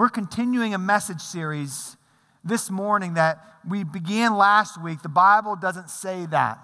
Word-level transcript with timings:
We're 0.00 0.08
continuing 0.08 0.72
a 0.72 0.78
message 0.78 1.20
series 1.20 1.98
this 2.42 2.70
morning 2.70 3.12
that 3.20 3.44
we 3.68 3.84
began 3.84 4.34
last 4.34 4.82
week. 4.82 5.02
The 5.02 5.10
Bible 5.10 5.56
doesn't 5.56 5.90
say 5.90 6.24
that. 6.30 6.58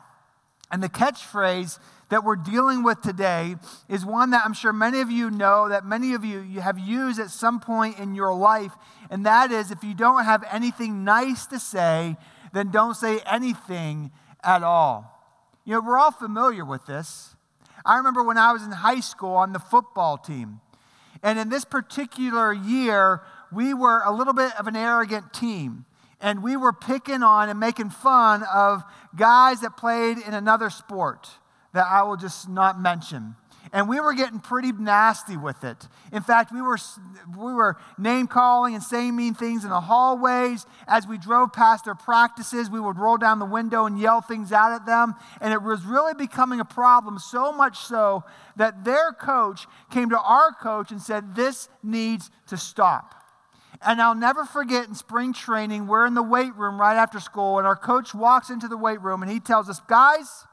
And 0.71 0.83
the 0.83 0.89
catchphrase 0.89 1.79
that 2.09 2.25
we're 2.25 2.37
dealing 2.37 2.83
with 2.83 3.03
today 3.03 3.57
is 3.91 4.07
one 4.07 4.31
that 4.31 4.41
I'm 4.47 4.55
sure 4.55 4.73
many 4.73 5.03
of 5.03 5.11
you 5.11 5.31
know, 5.31 5.69
that 5.69 5.85
many 5.85 6.15
of 6.15 6.25
you, 6.25 6.41
you 6.41 6.63
have 6.63 6.79
used 6.79 7.21
at 7.21 7.29
some 7.29 7.61
point 7.61 7.99
in 7.99 8.15
your 8.15 8.33
life, 8.33 8.73
and 9.11 9.27
that 9.27 9.53
is 9.53 9.71
if 9.71 9.85
you 9.85 9.93
don't 9.93 10.25
have 10.25 10.43
anything 10.51 11.05
nice 11.05 11.45
to 11.49 11.59
say, 11.59 12.17
then 12.55 12.71
don't 12.71 12.95
say 12.95 13.19
anything 13.31 14.13
at 14.43 14.63
all. 14.63 15.13
You 15.67 15.75
know, 15.75 15.83
we're 15.83 15.99
all 15.99 16.11
familiar 16.11 16.65
with 16.65 16.87
this. 16.87 17.37
I 17.85 17.99
remember 17.99 18.23
when 18.23 18.39
I 18.39 18.53
was 18.53 18.63
in 18.63 18.73
high 18.73 19.01
school 19.01 19.35
on 19.35 19.53
the 19.53 19.59
football 19.59 20.17
team. 20.17 20.63
And 21.23 21.39
in 21.39 21.49
this 21.49 21.65
particular 21.65 22.53
year, 22.53 23.23
we 23.53 23.75
were 23.75 24.03
a 24.05 24.13
little 24.13 24.33
bit 24.33 24.53
of 24.59 24.67
an 24.67 24.77
arrogant 24.77 25.33
team. 25.33 25.85
And 26.21 26.43
we 26.43 26.57
were 26.57 26.73
picking 26.73 27.23
on 27.23 27.49
and 27.49 27.61
making 27.61 27.91
fun 27.91 28.43
of 28.53 28.83
guys 29.17 29.61
that 29.61 29.77
played 29.77 30.19
in 30.19 30.35
another 30.35 30.71
sport 30.71 31.29
that 31.73 31.87
I 31.87 32.03
will 32.03 32.17
just 32.17 32.49
not 32.49 32.81
mention. 32.81 33.37
And 33.77 33.91
we 33.91 34.01
were 34.01 34.15
getting 34.15 34.41
pretty 34.41 34.73
nasty 34.73 35.37
with 35.37 35.63
it. 35.63 35.87
In 36.11 36.23
fact, 36.23 36.51
we 36.51 36.63
were, 36.63 36.79
we 37.37 37.53
were 37.53 37.77
name 37.99 38.27
calling 38.27 38.75
and 38.75 38.83
saying 38.83 39.15
mean 39.15 39.35
things 39.35 39.65
in 39.65 39.69
the 39.69 39.83
hallways. 39.83 40.65
As 40.89 41.07
we 41.07 41.19
drove 41.19 41.53
past 41.53 41.85
their 41.85 41.95
practices, 41.95 42.71
we 42.71 42.81
would 42.81 42.97
roll 42.97 43.19
down 43.19 43.39
the 43.39 43.45
window 43.45 43.85
and 43.85 44.01
yell 44.01 44.23
things 44.23 44.51
out 44.51 44.73
at 44.73 44.87
them. 44.87 45.15
And 45.43 45.53
it 45.53 45.61
was 45.61 45.85
really 45.85 46.15
becoming 46.15 46.59
a 46.59 46.65
problem, 46.65 47.19
so 47.19 47.53
much 47.53 47.77
so 47.77 48.25
that 48.57 48.83
their 48.83 49.13
coach 49.13 49.67
came 49.91 50.09
to 50.09 50.19
our 50.19 50.53
coach 50.55 50.91
and 50.91 51.03
said, 51.03 51.35
This 51.35 51.69
needs 51.83 52.31
to 52.47 52.57
stop. 52.57 53.15
And 53.83 54.01
I'll 54.01 54.15
never 54.15 54.47
forget 54.47 54.89
in 54.89 54.95
spring 54.95 55.35
training, 55.35 55.87
we're 55.87 56.07
in 56.07 56.15
the 56.15 56.23
weight 56.23 56.57
room 56.57 56.81
right 56.81 56.97
after 56.97 57.21
school, 57.21 57.59
and 57.59 57.67
our 57.67 57.77
coach 57.77 58.15
walks 58.15 58.49
into 58.49 58.69
the 58.69 58.79
weight 58.79 59.03
room 59.03 59.23
and 59.23 59.31
he 59.31 59.39
tells 59.39 59.69
us, 59.69 59.83
Guys, 59.87 60.47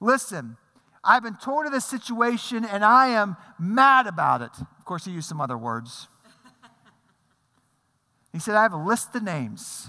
Listen, 0.00 0.56
I've 1.04 1.22
been 1.22 1.36
told 1.36 1.66
of 1.66 1.72
this 1.72 1.84
situation 1.84 2.64
and 2.64 2.84
I 2.84 3.08
am 3.08 3.36
mad 3.58 4.06
about 4.06 4.42
it. 4.42 4.50
Of 4.78 4.84
course, 4.84 5.04
he 5.04 5.12
used 5.12 5.28
some 5.28 5.40
other 5.40 5.58
words. 5.58 6.08
He 8.32 8.38
said, 8.38 8.56
I 8.56 8.62
have 8.62 8.74
a 8.74 8.76
list 8.76 9.14
of 9.16 9.22
names, 9.22 9.88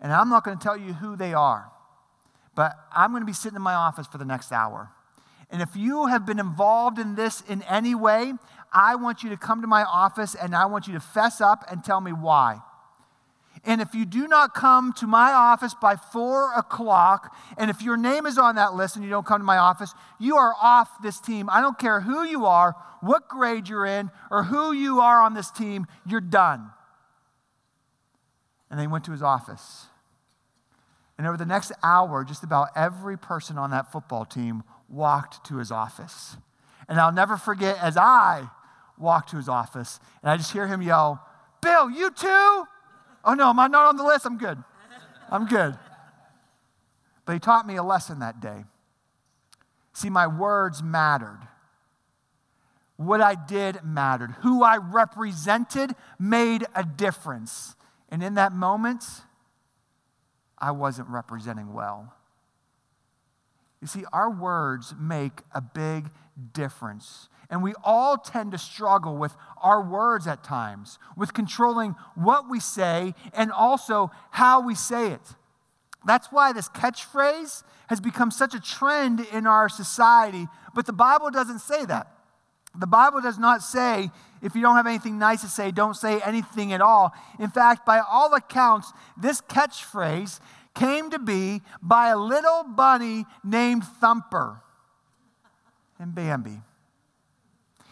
and 0.00 0.12
I'm 0.12 0.28
not 0.28 0.44
going 0.44 0.58
to 0.58 0.62
tell 0.62 0.76
you 0.76 0.94
who 0.94 1.16
they 1.16 1.32
are, 1.32 1.70
but 2.56 2.74
I'm 2.94 3.12
going 3.12 3.22
to 3.22 3.26
be 3.26 3.32
sitting 3.32 3.54
in 3.56 3.62
my 3.62 3.74
office 3.74 4.08
for 4.08 4.18
the 4.18 4.24
next 4.24 4.50
hour. 4.50 4.90
And 5.48 5.62
if 5.62 5.76
you 5.76 6.06
have 6.06 6.26
been 6.26 6.40
involved 6.40 6.98
in 6.98 7.14
this 7.14 7.42
in 7.42 7.62
any 7.62 7.94
way, 7.94 8.32
I 8.72 8.96
want 8.96 9.22
you 9.22 9.30
to 9.30 9.36
come 9.36 9.60
to 9.60 9.68
my 9.68 9.84
office 9.84 10.34
and 10.34 10.54
I 10.54 10.66
want 10.66 10.88
you 10.88 10.94
to 10.94 11.00
fess 11.00 11.40
up 11.40 11.64
and 11.70 11.84
tell 11.84 12.00
me 12.00 12.12
why. 12.12 12.58
And 13.66 13.80
if 13.80 13.94
you 13.94 14.04
do 14.04 14.28
not 14.28 14.52
come 14.52 14.92
to 14.94 15.06
my 15.06 15.32
office 15.32 15.74
by 15.74 15.96
four 15.96 16.52
o'clock, 16.54 17.34
and 17.56 17.70
if 17.70 17.80
your 17.80 17.96
name 17.96 18.26
is 18.26 18.36
on 18.36 18.56
that 18.56 18.74
list 18.74 18.96
and 18.96 19.04
you 19.04 19.10
don't 19.10 19.24
come 19.24 19.40
to 19.40 19.44
my 19.44 19.56
office, 19.56 19.94
you 20.20 20.36
are 20.36 20.54
off 20.60 21.02
this 21.02 21.18
team. 21.18 21.48
I 21.50 21.62
don't 21.62 21.78
care 21.78 22.00
who 22.00 22.24
you 22.24 22.44
are, 22.44 22.76
what 23.00 23.28
grade 23.28 23.68
you're 23.68 23.86
in, 23.86 24.10
or 24.30 24.44
who 24.44 24.72
you 24.72 25.00
are 25.00 25.22
on 25.22 25.32
this 25.32 25.50
team, 25.50 25.86
you're 26.06 26.20
done. 26.20 26.70
And 28.70 28.78
they 28.78 28.86
went 28.86 29.04
to 29.04 29.12
his 29.12 29.22
office. 29.22 29.86
And 31.16 31.26
over 31.26 31.36
the 31.38 31.46
next 31.46 31.72
hour, 31.82 32.22
just 32.24 32.42
about 32.42 32.68
every 32.76 33.16
person 33.16 33.56
on 33.56 33.70
that 33.70 33.90
football 33.90 34.26
team 34.26 34.62
walked 34.88 35.46
to 35.46 35.56
his 35.56 35.70
office. 35.70 36.36
And 36.86 37.00
I'll 37.00 37.12
never 37.12 37.38
forget 37.38 37.78
as 37.80 37.96
I 37.96 38.50
walked 38.98 39.30
to 39.30 39.36
his 39.36 39.48
office, 39.48 40.00
and 40.22 40.30
I 40.30 40.36
just 40.36 40.52
hear 40.52 40.66
him 40.66 40.82
yell, 40.82 41.26
Bill, 41.62 41.90
you 41.90 42.10
too? 42.10 42.64
Oh, 43.24 43.34
no, 43.34 43.48
am 43.48 43.58
I 43.58 43.68
not 43.68 43.86
on 43.86 43.96
the 43.96 44.04
list? 44.04 44.26
I'm 44.26 44.38
good. 44.38 44.62
I'm 45.30 45.46
good. 45.46 45.78
But 47.24 47.32
he 47.32 47.38
taught 47.38 47.66
me 47.66 47.76
a 47.76 47.82
lesson 47.82 48.18
that 48.18 48.40
day. 48.40 48.64
See, 49.92 50.10
my 50.10 50.26
words 50.26 50.82
mattered. 50.82 51.40
What 52.96 53.20
I 53.20 53.34
did 53.34 53.82
mattered. 53.82 54.32
Who 54.40 54.62
I 54.62 54.76
represented 54.76 55.94
made 56.18 56.64
a 56.74 56.84
difference. 56.84 57.74
And 58.10 58.22
in 58.22 58.34
that 58.34 58.52
moment, 58.52 59.04
I 60.58 60.70
wasn't 60.70 61.08
representing 61.08 61.72
well. 61.72 62.14
You 63.80 63.88
see, 63.88 64.04
our 64.12 64.30
words 64.30 64.94
make 64.98 65.42
a 65.52 65.60
big 65.60 66.10
difference. 66.52 67.28
And 67.50 67.62
we 67.62 67.74
all 67.84 68.16
tend 68.16 68.52
to 68.52 68.58
struggle 68.58 69.16
with 69.16 69.36
our 69.62 69.82
words 69.82 70.26
at 70.26 70.42
times, 70.42 70.98
with 71.16 71.34
controlling 71.34 71.94
what 72.14 72.48
we 72.50 72.58
say 72.60 73.14
and 73.32 73.52
also 73.52 74.10
how 74.30 74.60
we 74.60 74.74
say 74.74 75.12
it. 75.12 75.34
That's 76.06 76.28
why 76.30 76.52
this 76.52 76.68
catchphrase 76.68 77.62
has 77.88 78.00
become 78.00 78.30
such 78.30 78.54
a 78.54 78.60
trend 78.60 79.20
in 79.32 79.46
our 79.46 79.68
society, 79.68 80.48
but 80.74 80.86
the 80.86 80.92
Bible 80.92 81.30
doesn't 81.30 81.60
say 81.60 81.84
that. 81.84 82.10
The 82.74 82.86
Bible 82.86 83.20
does 83.20 83.38
not 83.38 83.62
say, 83.62 84.10
if 84.42 84.54
you 84.54 84.62
don't 84.62 84.76
have 84.76 84.86
anything 84.86 85.18
nice 85.18 85.42
to 85.42 85.48
say, 85.48 85.70
don't 85.70 85.94
say 85.94 86.20
anything 86.20 86.72
at 86.72 86.80
all. 86.80 87.12
In 87.38 87.50
fact, 87.50 87.86
by 87.86 88.00
all 88.00 88.34
accounts, 88.34 88.92
this 89.16 89.40
catchphrase 89.40 90.40
came 90.74 91.08
to 91.10 91.18
be 91.18 91.62
by 91.80 92.08
a 92.08 92.16
little 92.16 92.64
bunny 92.64 93.26
named 93.44 93.84
Thumper 93.84 94.63
and 95.98 96.14
Bambi. 96.14 96.60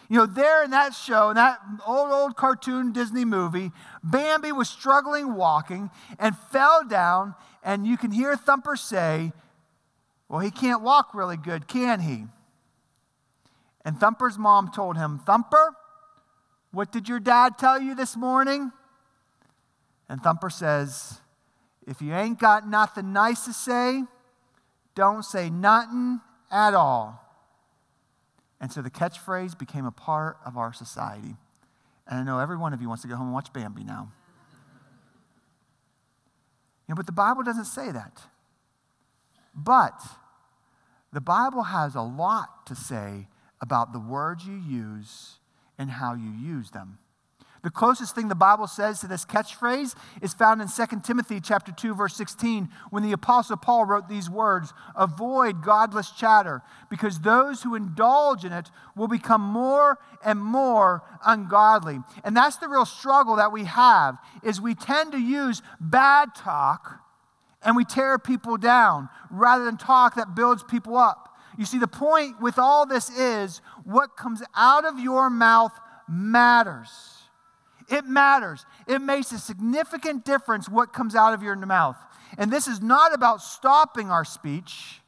You 0.08 0.18
know, 0.18 0.26
there 0.26 0.62
in 0.62 0.72
that 0.72 0.94
show, 0.94 1.30
in 1.30 1.36
that 1.36 1.58
old, 1.86 2.10
old 2.10 2.36
cartoon 2.36 2.92
Disney 2.92 3.24
movie, 3.24 3.70
Bambi 4.04 4.52
was 4.52 4.68
struggling 4.68 5.34
walking 5.34 5.90
and 6.18 6.36
fell 6.36 6.84
down, 6.84 7.34
and 7.64 7.86
you 7.86 7.96
can 7.96 8.10
hear 8.10 8.36
Thumper 8.36 8.76
say, 8.76 9.32
Well, 10.28 10.40
he 10.40 10.50
can't 10.50 10.82
walk 10.82 11.14
really 11.14 11.38
good, 11.38 11.66
can 11.66 12.00
he? 12.00 12.26
And 13.84 13.98
Thumper's 13.98 14.38
mom 14.38 14.70
told 14.70 14.96
him, 14.96 15.18
Thumper, 15.18 15.74
what 16.72 16.92
did 16.92 17.08
your 17.08 17.20
dad 17.20 17.56
tell 17.56 17.80
you 17.80 17.94
this 17.94 18.16
morning? 18.16 18.70
And 20.08 20.22
Thumper 20.22 20.50
says, 20.50 21.20
If 21.86 22.02
you 22.02 22.12
ain't 22.12 22.38
got 22.38 22.68
nothing 22.68 23.14
nice 23.14 23.46
to 23.46 23.54
say, 23.54 24.04
don't 24.94 25.24
say 25.24 25.48
nothing 25.48 26.20
at 26.50 26.74
all. 26.74 27.21
And 28.62 28.72
so 28.72 28.80
the 28.80 28.90
catchphrase 28.90 29.58
became 29.58 29.84
a 29.84 29.90
part 29.90 30.38
of 30.46 30.56
our 30.56 30.72
society. 30.72 31.34
And 32.06 32.20
I 32.20 32.22
know 32.22 32.38
every 32.38 32.56
one 32.56 32.72
of 32.72 32.80
you 32.80 32.88
wants 32.88 33.02
to 33.02 33.08
go 33.08 33.16
home 33.16 33.26
and 33.26 33.34
watch 33.34 33.52
Bambi 33.52 33.82
now. 33.82 34.12
You 36.88 36.92
know, 36.92 36.94
but 36.94 37.06
the 37.06 37.12
Bible 37.12 37.42
doesn't 37.42 37.64
say 37.64 37.90
that. 37.90 38.22
But 39.52 40.00
the 41.12 41.20
Bible 41.20 41.64
has 41.64 41.96
a 41.96 42.02
lot 42.02 42.64
to 42.66 42.76
say 42.76 43.26
about 43.60 43.92
the 43.92 43.98
words 43.98 44.46
you 44.46 44.56
use 44.56 45.38
and 45.76 45.90
how 45.90 46.14
you 46.14 46.30
use 46.30 46.70
them. 46.70 46.98
The 47.62 47.70
closest 47.70 48.16
thing 48.16 48.26
the 48.26 48.34
Bible 48.34 48.66
says 48.66 49.00
to 49.00 49.06
this 49.06 49.24
catchphrase 49.24 49.94
is 50.20 50.34
found 50.34 50.60
in 50.60 50.68
2 50.68 51.00
Timothy 51.04 51.40
chapter 51.40 51.70
2 51.70 51.94
verse 51.94 52.16
16 52.16 52.68
when 52.90 53.04
the 53.04 53.12
apostle 53.12 53.56
Paul 53.56 53.84
wrote 53.84 54.08
these 54.08 54.28
words, 54.28 54.74
"Avoid 54.96 55.62
godless 55.62 56.10
chatter, 56.10 56.62
because 56.88 57.20
those 57.20 57.62
who 57.62 57.76
indulge 57.76 58.44
in 58.44 58.52
it 58.52 58.72
will 58.96 59.06
become 59.06 59.40
more 59.40 60.00
and 60.24 60.42
more 60.42 61.04
ungodly." 61.24 62.02
And 62.24 62.36
that's 62.36 62.56
the 62.56 62.68
real 62.68 62.84
struggle 62.84 63.36
that 63.36 63.52
we 63.52 63.64
have 63.64 64.18
is 64.42 64.60
we 64.60 64.74
tend 64.74 65.12
to 65.12 65.18
use 65.18 65.62
bad 65.78 66.34
talk 66.34 66.98
and 67.62 67.76
we 67.76 67.84
tear 67.84 68.18
people 68.18 68.56
down 68.56 69.08
rather 69.30 69.64
than 69.64 69.76
talk 69.76 70.14
that 70.14 70.34
builds 70.34 70.64
people 70.64 70.96
up. 70.96 71.38
You 71.56 71.64
see 71.64 71.78
the 71.78 71.86
point 71.86 72.40
with 72.40 72.58
all 72.58 72.86
this 72.86 73.08
is 73.08 73.60
what 73.84 74.16
comes 74.16 74.42
out 74.56 74.84
of 74.84 74.98
your 74.98 75.30
mouth 75.30 75.78
matters. 76.08 77.21
It 77.88 78.06
matters. 78.06 78.64
It 78.86 79.00
makes 79.00 79.32
a 79.32 79.38
significant 79.38 80.24
difference 80.24 80.68
what 80.68 80.92
comes 80.92 81.14
out 81.14 81.34
of 81.34 81.42
your 81.42 81.56
mouth. 81.56 81.96
And 82.38 82.50
this 82.50 82.66
is 82.66 82.80
not 82.80 83.14
about 83.14 83.42
stopping 83.42 84.10
our 84.10 84.24
speech, 84.24 85.00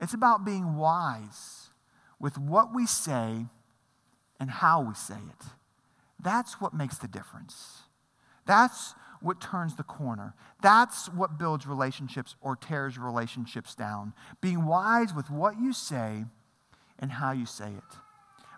it's 0.00 0.14
about 0.14 0.44
being 0.44 0.76
wise 0.76 1.70
with 2.20 2.38
what 2.38 2.74
we 2.74 2.86
say 2.86 3.46
and 4.40 4.50
how 4.50 4.82
we 4.82 4.94
say 4.94 5.14
it. 5.14 5.46
That's 6.20 6.60
what 6.60 6.74
makes 6.74 6.98
the 6.98 7.08
difference. 7.08 7.82
That's 8.46 8.94
what 9.20 9.40
turns 9.40 9.76
the 9.76 9.82
corner. 9.82 10.34
That's 10.62 11.08
what 11.08 11.38
builds 11.38 11.66
relationships 11.66 12.36
or 12.40 12.56
tears 12.56 12.98
relationships 12.98 13.74
down. 13.74 14.14
Being 14.40 14.64
wise 14.64 15.14
with 15.14 15.30
what 15.30 15.58
you 15.60 15.72
say 15.72 16.24
and 16.98 17.12
how 17.12 17.32
you 17.32 17.46
say 17.46 17.68
it. 17.68 17.98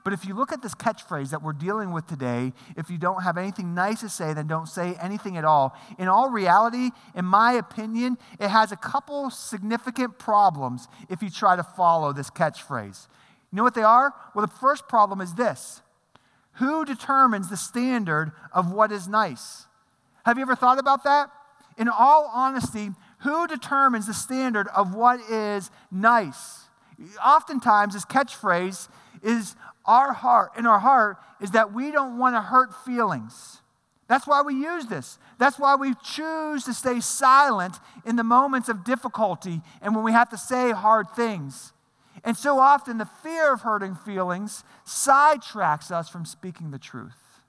But 0.02 0.12
if 0.12 0.24
you 0.24 0.34
look 0.34 0.52
at 0.52 0.62
this 0.62 0.74
catchphrase 0.74 1.30
that 1.30 1.42
we're 1.42 1.52
dealing 1.52 1.92
with 1.92 2.06
today, 2.06 2.52
if 2.76 2.90
you 2.90 2.98
don't 2.98 3.22
have 3.22 3.36
anything 3.36 3.74
nice 3.74 4.00
to 4.00 4.08
say, 4.08 4.32
then 4.32 4.46
don't 4.46 4.68
say 4.68 4.96
anything 5.00 5.36
at 5.36 5.44
all. 5.44 5.76
In 5.98 6.08
all 6.08 6.30
reality, 6.30 6.90
in 7.14 7.24
my 7.24 7.52
opinion, 7.52 8.16
it 8.38 8.48
has 8.48 8.72
a 8.72 8.76
couple 8.76 9.30
significant 9.30 10.18
problems 10.18 10.88
if 11.08 11.22
you 11.22 11.30
try 11.30 11.56
to 11.56 11.62
follow 11.62 12.12
this 12.12 12.30
catchphrase. 12.30 13.08
You 13.52 13.56
know 13.56 13.62
what 13.62 13.74
they 13.74 13.82
are? 13.82 14.14
Well, 14.34 14.46
the 14.46 14.52
first 14.52 14.88
problem 14.88 15.20
is 15.20 15.34
this 15.34 15.82
who 16.54 16.84
determines 16.84 17.48
the 17.48 17.56
standard 17.56 18.32
of 18.52 18.72
what 18.72 18.92
is 18.92 19.08
nice? 19.08 19.66
Have 20.24 20.36
you 20.36 20.42
ever 20.42 20.56
thought 20.56 20.78
about 20.78 21.04
that? 21.04 21.30
In 21.78 21.88
all 21.88 22.30
honesty, 22.34 22.90
who 23.20 23.46
determines 23.46 24.06
the 24.06 24.14
standard 24.14 24.68
of 24.76 24.94
what 24.94 25.20
is 25.30 25.70
nice? 25.90 26.64
Oftentimes, 27.24 27.94
this 27.94 28.04
catchphrase 28.04 28.88
is 29.22 29.56
our 29.84 30.12
heart, 30.12 30.52
in 30.58 30.66
our 30.66 30.78
heart, 30.78 31.18
is 31.40 31.52
that 31.52 31.72
we 31.72 31.90
don't 31.90 32.18
want 32.18 32.36
to 32.36 32.40
hurt 32.40 32.74
feelings. 32.84 33.60
That's 34.08 34.26
why 34.26 34.42
we 34.42 34.54
use 34.54 34.86
this. 34.86 35.18
That's 35.38 35.58
why 35.58 35.76
we 35.76 35.94
choose 36.02 36.64
to 36.64 36.74
stay 36.74 37.00
silent 37.00 37.76
in 38.04 38.16
the 38.16 38.24
moments 38.24 38.68
of 38.68 38.84
difficulty 38.84 39.62
and 39.80 39.94
when 39.94 40.04
we 40.04 40.12
have 40.12 40.28
to 40.30 40.36
say 40.36 40.72
hard 40.72 41.10
things. 41.14 41.72
And 42.24 42.36
so 42.36 42.58
often, 42.58 42.98
the 42.98 43.06
fear 43.06 43.52
of 43.52 43.62
hurting 43.62 43.94
feelings 43.94 44.64
sidetracks 44.84 45.90
us 45.90 46.08
from 46.08 46.24
speaking 46.24 46.70
the 46.70 46.78
truth. 46.78 47.40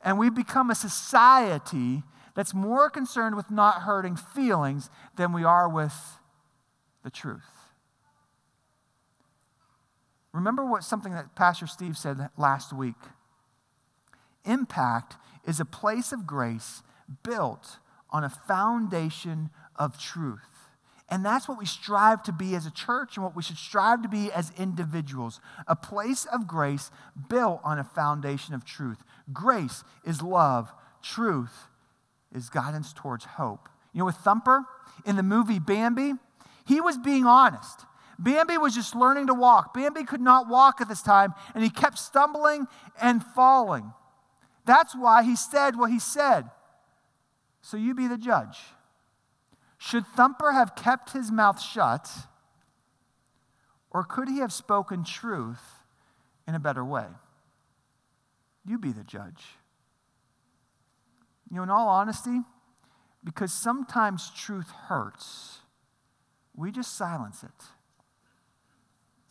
And 0.00 0.18
we 0.18 0.30
become 0.30 0.70
a 0.70 0.74
society 0.74 2.02
that's 2.34 2.54
more 2.54 2.88
concerned 2.88 3.36
with 3.36 3.50
not 3.50 3.82
hurting 3.82 4.16
feelings 4.16 4.88
than 5.16 5.32
we 5.32 5.44
are 5.44 5.68
with 5.68 5.94
the 7.02 7.10
truth. 7.10 7.61
Remember 10.32 10.64
what 10.64 10.84
something 10.84 11.12
that 11.12 11.34
Pastor 11.34 11.66
Steve 11.66 11.96
said 11.96 12.28
last 12.36 12.72
week. 12.72 12.94
Impact 14.44 15.16
is 15.46 15.60
a 15.60 15.64
place 15.64 16.12
of 16.12 16.26
grace 16.26 16.82
built 17.22 17.78
on 18.10 18.24
a 18.24 18.30
foundation 18.30 19.50
of 19.76 19.98
truth. 19.98 20.40
And 21.08 21.24
that's 21.24 21.46
what 21.46 21.58
we 21.58 21.66
strive 21.66 22.22
to 22.22 22.32
be 22.32 22.54
as 22.54 22.64
a 22.64 22.70
church 22.70 23.16
and 23.16 23.24
what 23.24 23.36
we 23.36 23.42
should 23.42 23.58
strive 23.58 24.00
to 24.02 24.08
be 24.08 24.32
as 24.32 24.50
individuals 24.56 25.40
a 25.66 25.76
place 25.76 26.24
of 26.24 26.46
grace 26.46 26.90
built 27.28 27.60
on 27.62 27.78
a 27.78 27.84
foundation 27.84 28.54
of 28.54 28.64
truth. 28.64 29.02
Grace 29.30 29.84
is 30.04 30.22
love, 30.22 30.72
truth 31.02 31.68
is 32.34 32.48
guidance 32.48 32.94
towards 32.94 33.26
hope. 33.26 33.68
You 33.92 33.98
know, 33.98 34.04
with 34.06 34.16
Thumper 34.16 34.64
in 35.04 35.16
the 35.16 35.22
movie 35.22 35.58
Bambi, 35.58 36.14
he 36.64 36.80
was 36.80 36.96
being 36.96 37.26
honest. 37.26 37.84
Bambi 38.18 38.58
was 38.58 38.74
just 38.74 38.94
learning 38.94 39.26
to 39.28 39.34
walk. 39.34 39.74
Bambi 39.74 40.04
could 40.04 40.20
not 40.20 40.48
walk 40.48 40.80
at 40.80 40.88
this 40.88 41.02
time, 41.02 41.34
and 41.54 41.64
he 41.64 41.70
kept 41.70 41.98
stumbling 41.98 42.66
and 43.00 43.22
falling. 43.22 43.92
That's 44.64 44.94
why 44.94 45.22
he 45.22 45.36
said 45.36 45.76
what 45.76 45.90
he 45.90 45.98
said. 45.98 46.50
So 47.62 47.76
you 47.76 47.94
be 47.94 48.06
the 48.08 48.18
judge. 48.18 48.58
Should 49.78 50.06
Thumper 50.06 50.52
have 50.52 50.76
kept 50.76 51.12
his 51.12 51.30
mouth 51.32 51.60
shut, 51.60 52.08
or 53.90 54.04
could 54.04 54.28
he 54.28 54.38
have 54.38 54.52
spoken 54.52 55.04
truth 55.04 55.62
in 56.46 56.54
a 56.54 56.60
better 56.60 56.84
way? 56.84 57.06
You 58.64 58.78
be 58.78 58.92
the 58.92 59.04
judge. 59.04 59.44
You 61.50 61.56
know, 61.56 61.62
in 61.64 61.70
all 61.70 61.88
honesty, 61.88 62.42
because 63.24 63.52
sometimes 63.52 64.30
truth 64.30 64.70
hurts, 64.70 65.58
we 66.54 66.70
just 66.70 66.96
silence 66.96 67.42
it. 67.42 67.64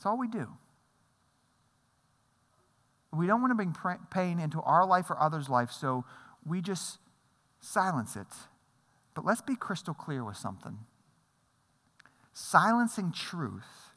That's 0.02 0.08
all 0.08 0.18
we 0.18 0.28
do. 0.28 0.48
We 3.14 3.28
don't 3.28 3.40
want 3.40 3.52
to 3.52 3.56
bring 3.56 3.76
pain 4.10 4.40
into 4.40 4.60
our 4.62 4.84
life 4.84 5.12
or 5.12 5.22
others' 5.22 5.48
life, 5.48 5.70
so 5.70 6.06
we 6.44 6.60
just 6.60 6.98
silence 7.60 8.16
it. 8.16 8.26
But 9.14 9.26
let's 9.26 9.44
be 9.44 9.56
crystal 9.56 9.94
clear 9.94 10.24
with 10.24 10.38
something. 10.38 10.80
Silencing 12.34 13.12
truth 13.12 13.94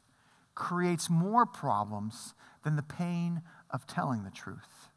creates 0.53 1.09
more 1.09 1.47
problems 1.47 2.35
than 2.63 2.75
the 2.75 2.83
pain 2.83 3.41
of 3.71 3.87
telling 3.87 4.23
the 4.23 4.29
truth. 4.29 4.89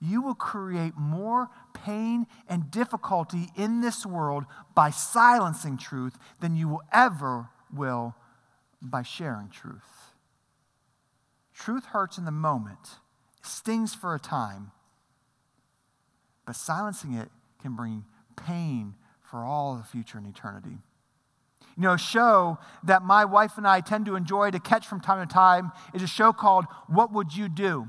You 0.00 0.22
will 0.22 0.34
create 0.34 0.96
more 0.96 1.50
pain 1.74 2.26
and 2.48 2.70
difficulty 2.70 3.48
in 3.54 3.82
this 3.82 4.06
world 4.06 4.44
by 4.74 4.88
silencing 4.88 5.76
truth 5.76 6.16
than 6.40 6.56
you 6.56 6.68
will 6.68 6.84
ever 6.90 7.50
will 7.70 8.14
by 8.80 9.02
sharing 9.02 9.48
truth. 9.48 10.12
Truth 11.54 11.86
hurts 11.86 12.18
in 12.18 12.24
the 12.24 12.30
moment, 12.30 12.98
stings 13.42 13.94
for 13.94 14.14
a 14.14 14.20
time, 14.20 14.70
but 16.46 16.54
silencing 16.54 17.14
it 17.14 17.28
can 17.60 17.74
bring 17.74 18.04
pain 18.36 18.94
for 19.20 19.44
all 19.44 19.76
the 19.76 19.82
future 19.82 20.18
and 20.18 20.26
eternity. 20.26 20.78
You 21.76 21.82
know, 21.82 21.92
a 21.92 21.98
show 21.98 22.58
that 22.84 23.02
my 23.02 23.24
wife 23.24 23.52
and 23.56 23.66
I 23.66 23.80
tend 23.80 24.06
to 24.06 24.16
enjoy 24.16 24.50
to 24.50 24.58
catch 24.58 24.86
from 24.86 25.00
time 25.00 25.26
to 25.26 25.32
time 25.32 25.72
is 25.94 26.02
a 26.02 26.08
show 26.08 26.32
called 26.32 26.64
What 26.86 27.12
Would 27.12 27.36
You 27.36 27.48
Do? 27.48 27.88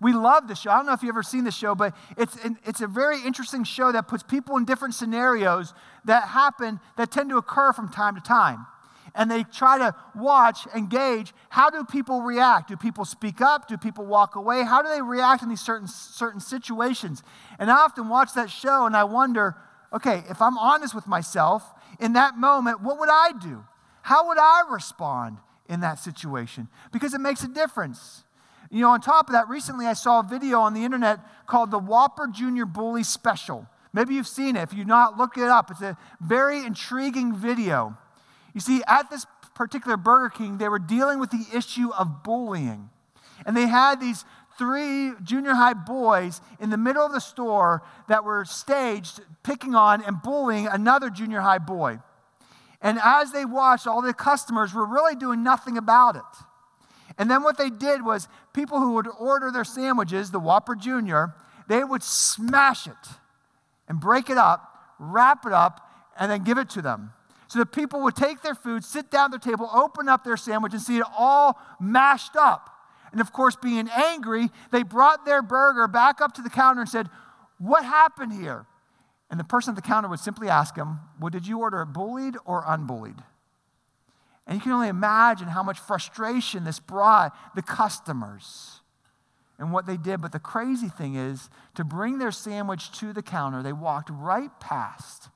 We 0.00 0.12
love 0.12 0.46
the 0.46 0.54
show. 0.54 0.70
I 0.70 0.76
don't 0.76 0.86
know 0.86 0.92
if 0.92 1.02
you've 1.02 1.10
ever 1.10 1.22
seen 1.22 1.44
the 1.44 1.50
show, 1.50 1.74
but 1.74 1.96
it's, 2.18 2.36
it's 2.66 2.80
a 2.82 2.86
very 2.86 3.22
interesting 3.22 3.64
show 3.64 3.92
that 3.92 4.08
puts 4.08 4.22
people 4.22 4.56
in 4.56 4.64
different 4.64 4.94
scenarios 4.94 5.72
that 6.04 6.28
happen, 6.28 6.80
that 6.96 7.10
tend 7.10 7.30
to 7.30 7.38
occur 7.38 7.72
from 7.72 7.88
time 7.88 8.14
to 8.14 8.20
time. 8.20 8.66
And 9.16 9.30
they 9.30 9.44
try 9.44 9.78
to 9.78 9.94
watch 10.14 10.68
and 10.74 10.90
gauge 10.90 11.32
how 11.48 11.70
do 11.70 11.84
people 11.84 12.20
react? 12.20 12.68
Do 12.68 12.76
people 12.76 13.06
speak 13.06 13.40
up? 13.40 13.66
Do 13.66 13.78
people 13.78 14.04
walk 14.04 14.36
away? 14.36 14.62
How 14.62 14.82
do 14.82 14.88
they 14.90 15.00
react 15.00 15.42
in 15.42 15.48
these 15.48 15.60
certain, 15.60 15.88
certain 15.88 16.38
situations? 16.38 17.22
And 17.58 17.70
I 17.70 17.76
often 17.76 18.10
watch 18.10 18.34
that 18.34 18.50
show 18.50 18.84
and 18.84 18.94
I 18.94 19.04
wonder, 19.04 19.56
okay, 19.92 20.22
if 20.28 20.42
I'm 20.42 20.58
honest 20.58 20.94
with 20.94 21.06
myself, 21.06 21.64
in 21.98 22.12
that 22.12 22.36
moment, 22.36 22.82
what 22.82 22.98
would 22.98 23.08
I 23.10 23.32
do? 23.40 23.64
How 24.02 24.28
would 24.28 24.38
I 24.38 24.64
respond 24.70 25.38
in 25.66 25.80
that 25.80 25.98
situation? 25.98 26.68
Because 26.92 27.14
it 27.14 27.20
makes 27.20 27.42
a 27.42 27.48
difference. 27.48 28.24
You 28.70 28.82
know, 28.82 28.90
on 28.90 29.00
top 29.00 29.28
of 29.28 29.32
that, 29.32 29.48
recently 29.48 29.86
I 29.86 29.94
saw 29.94 30.20
a 30.20 30.22
video 30.22 30.60
on 30.60 30.74
the 30.74 30.84
internet 30.84 31.20
called 31.46 31.70
the 31.70 31.78
Whopper 31.78 32.26
Junior 32.26 32.66
Bully 32.66 33.02
Special. 33.02 33.66
Maybe 33.92 34.14
you've 34.14 34.28
seen 34.28 34.56
it. 34.56 34.62
If 34.62 34.74
you've 34.74 34.86
not, 34.86 35.16
look 35.16 35.38
it 35.38 35.48
up. 35.48 35.70
It's 35.70 35.80
a 35.80 35.96
very 36.20 36.64
intriguing 36.64 37.34
video. 37.34 37.96
You 38.56 38.62
see, 38.62 38.82
at 38.86 39.10
this 39.10 39.26
particular 39.54 39.98
Burger 39.98 40.30
King, 40.30 40.56
they 40.56 40.70
were 40.70 40.78
dealing 40.78 41.20
with 41.20 41.28
the 41.28 41.44
issue 41.54 41.90
of 41.92 42.22
bullying. 42.22 42.88
And 43.44 43.54
they 43.54 43.66
had 43.66 44.00
these 44.00 44.24
three 44.56 45.12
junior 45.22 45.52
high 45.52 45.74
boys 45.74 46.40
in 46.58 46.70
the 46.70 46.78
middle 46.78 47.04
of 47.04 47.12
the 47.12 47.20
store 47.20 47.82
that 48.08 48.24
were 48.24 48.46
staged 48.46 49.20
picking 49.42 49.74
on 49.74 50.02
and 50.02 50.22
bullying 50.22 50.68
another 50.68 51.10
junior 51.10 51.42
high 51.42 51.58
boy. 51.58 51.98
And 52.80 52.98
as 53.04 53.30
they 53.30 53.44
watched, 53.44 53.86
all 53.86 54.00
the 54.00 54.14
customers 54.14 54.72
were 54.72 54.86
really 54.86 55.16
doing 55.16 55.42
nothing 55.42 55.76
about 55.76 56.16
it. 56.16 56.22
And 57.18 57.30
then 57.30 57.42
what 57.42 57.58
they 57.58 57.68
did 57.68 58.06
was 58.06 58.26
people 58.54 58.80
who 58.80 58.94
would 58.94 59.08
order 59.20 59.50
their 59.50 59.64
sandwiches, 59.64 60.30
the 60.30 60.40
Whopper 60.40 60.74
Jr., 60.74 61.24
they 61.68 61.84
would 61.84 62.02
smash 62.02 62.86
it 62.86 62.94
and 63.86 64.00
break 64.00 64.30
it 64.30 64.38
up, 64.38 64.94
wrap 64.98 65.44
it 65.44 65.52
up, 65.52 65.86
and 66.18 66.30
then 66.30 66.42
give 66.42 66.56
it 66.56 66.70
to 66.70 66.80
them. 66.80 67.12
So 67.48 67.58
the 67.58 67.66
people 67.66 68.02
would 68.02 68.16
take 68.16 68.42
their 68.42 68.54
food, 68.54 68.84
sit 68.84 69.10
down 69.10 69.26
at 69.32 69.42
their 69.42 69.52
table, 69.52 69.70
open 69.72 70.08
up 70.08 70.24
their 70.24 70.36
sandwich, 70.36 70.72
and 70.72 70.82
see 70.82 70.98
it 70.98 71.04
all 71.16 71.58
mashed 71.80 72.36
up. 72.36 72.70
And 73.12 73.20
of 73.20 73.32
course, 73.32 73.56
being 73.56 73.88
angry, 73.88 74.50
they 74.72 74.82
brought 74.82 75.24
their 75.24 75.42
burger 75.42 75.86
back 75.86 76.20
up 76.20 76.34
to 76.34 76.42
the 76.42 76.50
counter 76.50 76.80
and 76.80 76.90
said, 76.90 77.08
What 77.58 77.84
happened 77.84 78.32
here? 78.32 78.66
And 79.30 79.40
the 79.40 79.44
person 79.44 79.72
at 79.72 79.76
the 79.76 79.82
counter 79.82 80.08
would 80.08 80.20
simply 80.20 80.48
ask 80.48 80.74
them, 80.74 81.00
Well, 81.20 81.30
did 81.30 81.46
you 81.46 81.60
order 81.60 81.84
bullied 81.84 82.36
or 82.44 82.66
unbullied? 82.66 83.22
And 84.46 84.56
you 84.56 84.60
can 84.60 84.72
only 84.72 84.88
imagine 84.88 85.48
how 85.48 85.62
much 85.62 85.78
frustration 85.78 86.64
this 86.64 86.78
brought 86.78 87.36
the 87.54 87.62
customers 87.62 88.80
and 89.58 89.72
what 89.72 89.86
they 89.86 89.96
did. 89.96 90.20
But 90.20 90.32
the 90.32 90.38
crazy 90.38 90.88
thing 90.88 91.16
is, 91.16 91.48
to 91.74 91.84
bring 91.84 92.18
their 92.18 92.30
sandwich 92.30 92.92
to 93.00 93.12
the 93.12 93.22
counter, 93.22 93.62
they 93.62 93.72
walked 93.72 94.10
right 94.10 94.50
past 94.60 95.30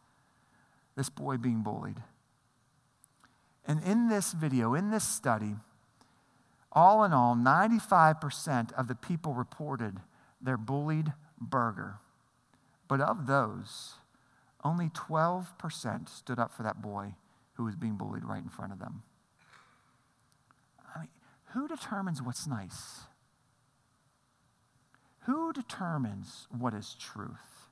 this 1.00 1.08
boy 1.08 1.38
being 1.38 1.62
bullied. 1.62 1.96
And 3.66 3.82
in 3.82 4.10
this 4.10 4.32
video, 4.32 4.74
in 4.74 4.90
this 4.90 5.02
study, 5.02 5.54
all 6.72 7.04
in 7.04 7.14
all, 7.14 7.34
95% 7.34 8.70
of 8.74 8.86
the 8.86 8.94
people 8.94 9.32
reported 9.32 9.96
their 10.42 10.58
bullied 10.58 11.14
burger. 11.40 11.94
But 12.86 13.00
of 13.00 13.26
those, 13.26 13.94
only 14.62 14.90
12% 14.90 16.10
stood 16.10 16.38
up 16.38 16.52
for 16.52 16.64
that 16.64 16.82
boy 16.82 17.14
who 17.54 17.64
was 17.64 17.76
being 17.76 17.94
bullied 17.94 18.26
right 18.26 18.42
in 18.42 18.50
front 18.50 18.72
of 18.72 18.78
them. 18.78 19.02
I 20.94 20.98
mean, 20.98 21.08
who 21.54 21.66
determines 21.66 22.20
what's 22.20 22.46
nice? 22.46 23.04
Who 25.20 25.54
determines 25.54 26.46
what 26.50 26.74
is 26.74 26.94
truth? 27.00 27.70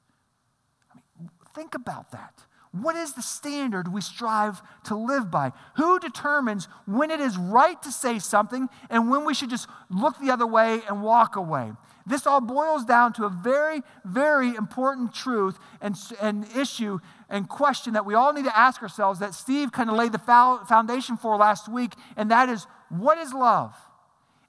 I 0.91 0.97
mean, 0.97 1.29
think 1.55 1.75
about 1.75 2.11
that. 2.13 2.45
What 2.73 2.97
is 2.97 3.15
the 3.15 3.23
standard 3.23 3.93
we 3.93 4.01
strive 4.01 4.61
to 4.85 4.95
live 4.95 5.31
by? 5.31 5.53
Who 5.77 5.99
determines 5.99 6.69
when 6.87 7.11
it 7.11 7.21
is 7.21 7.37
right 7.37 7.81
to 7.83 7.91
say 7.91 8.19
something 8.19 8.69
and 8.91 9.11
when 9.11 9.25
we 9.25 9.35
should 9.35 9.51
just 9.51 9.69
look 9.91 10.19
the 10.19 10.31
other 10.31 10.47
way 10.47 10.81
and 10.89 11.03
walk 11.03 11.37
away? 11.37 11.73
This 12.07 12.27
all 12.27 12.41
boils 12.41 12.85
down 12.85 13.13
to 13.15 13.25
a 13.25 13.31
very, 13.31 13.83
very 14.05 14.55
important 14.55 15.15
truth 15.15 15.59
and, 15.81 15.97
and 16.21 16.47
issue 16.57 16.99
and 17.29 17.49
question 17.49 17.95
that 17.95 18.07
we 18.07 18.15
all 18.15 18.33
need 18.33 18.45
to 18.45 18.59
ask 18.59 18.83
ourselves 18.83 19.21
that 19.21 19.35
Steve 19.35 19.73
kind 19.73 19.91
of 19.91 19.97
laid 19.97 20.13
the 20.13 20.19
foundation 20.69 21.17
for 21.17 21.37
last 21.37 21.69
week, 21.69 21.93
and 22.17 22.31
that 22.31 22.49
is 22.49 22.67
what 22.89 23.19
is 23.19 23.33
love? 23.35 23.75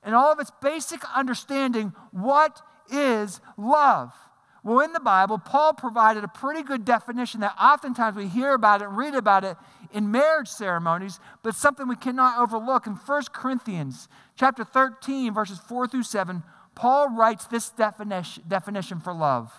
in 0.05 0.13
all 0.13 0.31
of 0.31 0.39
its 0.39 0.51
basic 0.61 1.01
understanding, 1.15 1.93
what 2.11 2.61
is 2.91 3.41
love? 3.57 4.13
Well, 4.63 4.79
in 4.81 4.91
the 4.91 4.99
Bible, 4.99 5.37
Paul 5.37 5.73
provided 5.73 6.23
a 6.23 6.27
pretty 6.27 6.63
good 6.63 6.83
definition 6.83 7.39
that 7.41 7.55
oftentimes 7.61 8.17
we 8.17 8.27
hear 8.27 8.53
about 8.53 8.81
it 8.81 8.89
and 8.89 8.97
read 8.97 9.15
about 9.15 9.43
it 9.43 9.55
in 9.93 10.11
marriage 10.11 10.49
ceremonies, 10.49 11.19
but 11.43 11.55
something 11.55 11.87
we 11.87 11.95
cannot 11.95 12.39
overlook. 12.39 12.85
In 12.85 12.93
1 12.93 13.23
Corinthians 13.33 14.09
chapter 14.35 14.63
13, 14.63 15.33
verses 15.33 15.59
4 15.59 15.87
through 15.87 16.03
7, 16.03 16.43
Paul 16.75 17.09
writes 17.09 17.45
this 17.45 17.69
definition, 17.69 18.43
definition 18.47 18.99
for 18.99 19.13
love. 19.13 19.51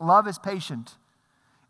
Love 0.00 0.26
is 0.26 0.38
patient 0.38 0.96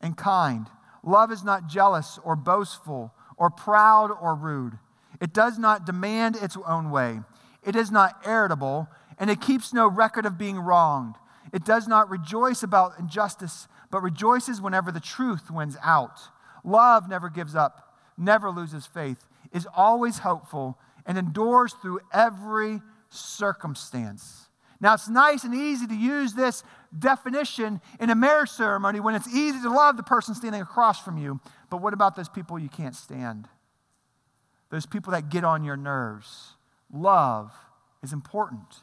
and 0.00 0.17
kind. 0.17 0.69
Love 1.02 1.31
is 1.31 1.45
not 1.45 1.69
jealous 1.69 2.19
or 2.25 2.37
boastful 2.37 3.12
or 3.37 3.50
proud 3.50 4.11
or 4.11 4.35
rude. 4.35 4.78
It 5.21 5.33
does 5.33 5.59
not 5.59 5.87
demand 5.87 6.37
its 6.37 6.57
own 6.67 6.90
way. 6.90 7.21
It 7.62 7.76
is 7.76 7.90
not 7.90 8.21
irritable, 8.26 8.88
and 9.19 9.31
it 9.31 9.40
keeps 9.40 9.73
no 9.73 9.88
record 9.88 10.26
of 10.26 10.38
being 10.38 10.59
wronged. 10.59 11.17
It 11.52 11.64
does 11.64 11.88
not 11.88 12.11
rejoice 12.11 12.62
about 12.62 12.99
injustice, 12.99 13.69
but 13.90 14.02
rejoices 14.02 14.61
whenever 14.61 14.93
the 14.93 15.00
truth 15.00 15.50
wins 15.50 15.76
out. 15.83 16.19
Love 16.64 17.09
never 17.09 17.28
gives 17.28 17.55
up, 17.55 17.97
never 18.17 18.50
loses 18.50 18.87
faith, 18.87 19.26
is 19.52 19.67
always 19.75 20.19
hopeful, 20.19 20.78
and 21.07 21.17
endures 21.17 21.73
through 21.75 22.00
every 22.12 22.81
circumstance. 23.09 24.49
Now, 24.81 24.95
it's 24.95 25.09
nice 25.09 25.43
and 25.43 25.55
easy 25.55 25.87
to 25.87 25.95
use 25.95 26.35
this 26.35 26.62
definition 26.97 27.81
in 27.99 28.11
a 28.11 28.14
marriage 28.14 28.50
ceremony 28.50 29.00
when 29.00 29.14
it's 29.14 29.28
easy 29.28 29.61
to 29.62 29.71
love 29.71 29.97
the 29.97 30.02
person 30.02 30.35
standing 30.35 30.61
across 30.61 31.02
from 31.02 31.19
you. 31.19 31.40
But 31.69 31.83
what 31.83 31.95
about 31.95 32.14
those 32.14 32.28
people 32.28 32.59
you 32.59 32.69
can't 32.69 32.95
stand? 32.95 33.49
Those 34.71 34.87
people 34.87 35.12
that 35.12 35.31
get 35.31 35.43
on 35.43 35.64
your 35.64 35.76
nerves. 35.76 36.55
Love 36.93 37.52
is 38.02 38.12
important. 38.12 38.83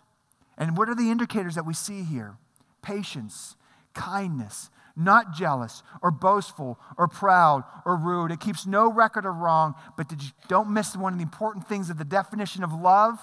And 0.57 0.77
what 0.77 0.89
are 0.89 0.95
the 0.95 1.12
indicators 1.12 1.55
that 1.55 1.65
we 1.65 1.74
see 1.74 2.03
here? 2.03 2.38
Patience, 2.86 3.56
kindness, 3.96 4.70
not 4.96 5.34
jealous 5.34 5.82
or 6.04 6.12
boastful 6.12 6.80
or 6.98 7.08
proud 7.08 7.63
or 7.84 7.98
rude. 7.98 8.32
It 8.32 8.39
keeps 8.39 8.68
no 8.68 8.92
record 8.92 9.25
of 9.25 9.36
wrong, 9.38 9.74
but 9.98 10.13
don't 10.48 10.70
miss 10.70 10.96
one 10.96 11.13
of 11.13 11.20
the 11.20 11.24
important 11.24 11.68
things 11.68 11.89
of 11.89 11.98
the 11.98 12.06
definition 12.06 12.63
of 12.63 12.72
love. 12.72 13.20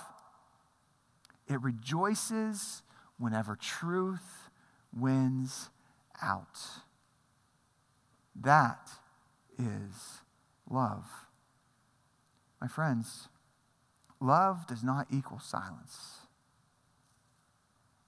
It 1.49 1.63
rejoices 1.63 2.83
whenever 3.19 3.55
truth 3.55 4.51
wins 4.93 5.71
out. 6.21 6.59
That 8.35 8.89
is 9.59 10.23
love. 10.69 11.07
My 12.61 12.67
friends, 12.67 13.29
love 14.21 14.67
does 14.67 14.83
not 14.83 15.07
equal 15.11 15.39
silence. 15.39 16.22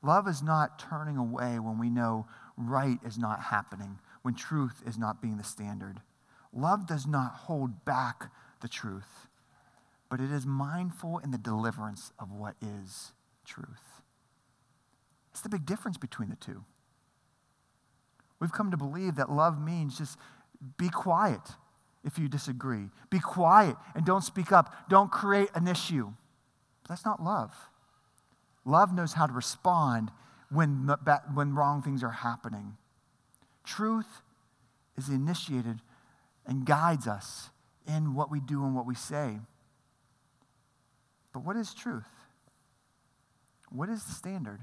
Love 0.04 0.28
is 0.28 0.42
not 0.42 0.78
turning 0.78 1.16
away 1.16 1.58
when 1.58 1.78
we 1.78 1.88
know 1.88 2.26
right 2.56 2.99
is 3.06 3.16
not 3.16 3.40
happening, 3.40 3.99
when 4.23 4.34
truth 4.34 4.82
is 4.87 4.99
not 4.99 5.23
being 5.23 5.38
the 5.38 5.44
standard. 5.44 6.00
Love 6.52 6.87
does 6.87 7.06
not 7.06 7.32
hold 7.32 7.84
back 7.84 8.30
the 8.61 8.68
truth, 8.68 9.28
but 10.11 10.20
it 10.20 10.30
is 10.30 10.44
mindful 10.44 11.18
in 11.18 11.30
the 11.30 11.38
deliverance 11.38 12.12
of 12.18 12.30
what 12.30 12.54
is 12.61 13.12
truth. 13.46 14.02
It's 15.30 15.40
the 15.40 15.49
big 15.49 15.64
difference 15.64 15.96
between 15.96 16.28
the 16.28 16.37
two. 16.37 16.64
We've 18.38 18.52
come 18.52 18.70
to 18.70 18.76
believe 18.76 19.16
that 19.16 19.30
love 19.30 19.61
means 19.61 19.99
just 19.99 20.18
be 20.76 20.90
quiet 20.90 21.40
if 22.04 22.18
you 22.18 22.28
disagree. 22.28 22.90
Be 23.08 23.18
quiet 23.18 23.76
and 23.94 24.04
don't 24.04 24.23
speak 24.23 24.52
up. 24.52 24.88
Don't 24.90 25.11
create 25.11 25.49
an 25.54 25.66
issue. 25.66 26.12
But 26.82 26.90
that's 26.90 27.04
not 27.06 27.23
love. 27.23 27.52
Love 28.64 28.94
knows 28.94 29.12
how 29.14 29.26
to 29.26 29.33
respond 29.33 30.11
when, 30.50 30.90
when 31.35 31.54
wrong 31.54 31.83
things 31.83 32.02
are 32.02 32.11
happening. 32.11 32.76
Truth 33.64 34.23
is 34.97 35.09
initiated 35.09 35.80
and 36.47 36.64
guides 36.64 37.06
us 37.06 37.50
in 37.87 38.14
what 38.14 38.30
we 38.30 38.40
do 38.40 38.64
and 38.64 38.75
what 38.75 38.87
we 38.87 38.94
say. 38.94 39.38
But 41.33 41.44
what 41.44 41.56
is 41.56 41.75
truth? 41.75 42.04
What 43.71 43.88
is 43.88 44.04
the 44.04 44.12
standard? 44.12 44.61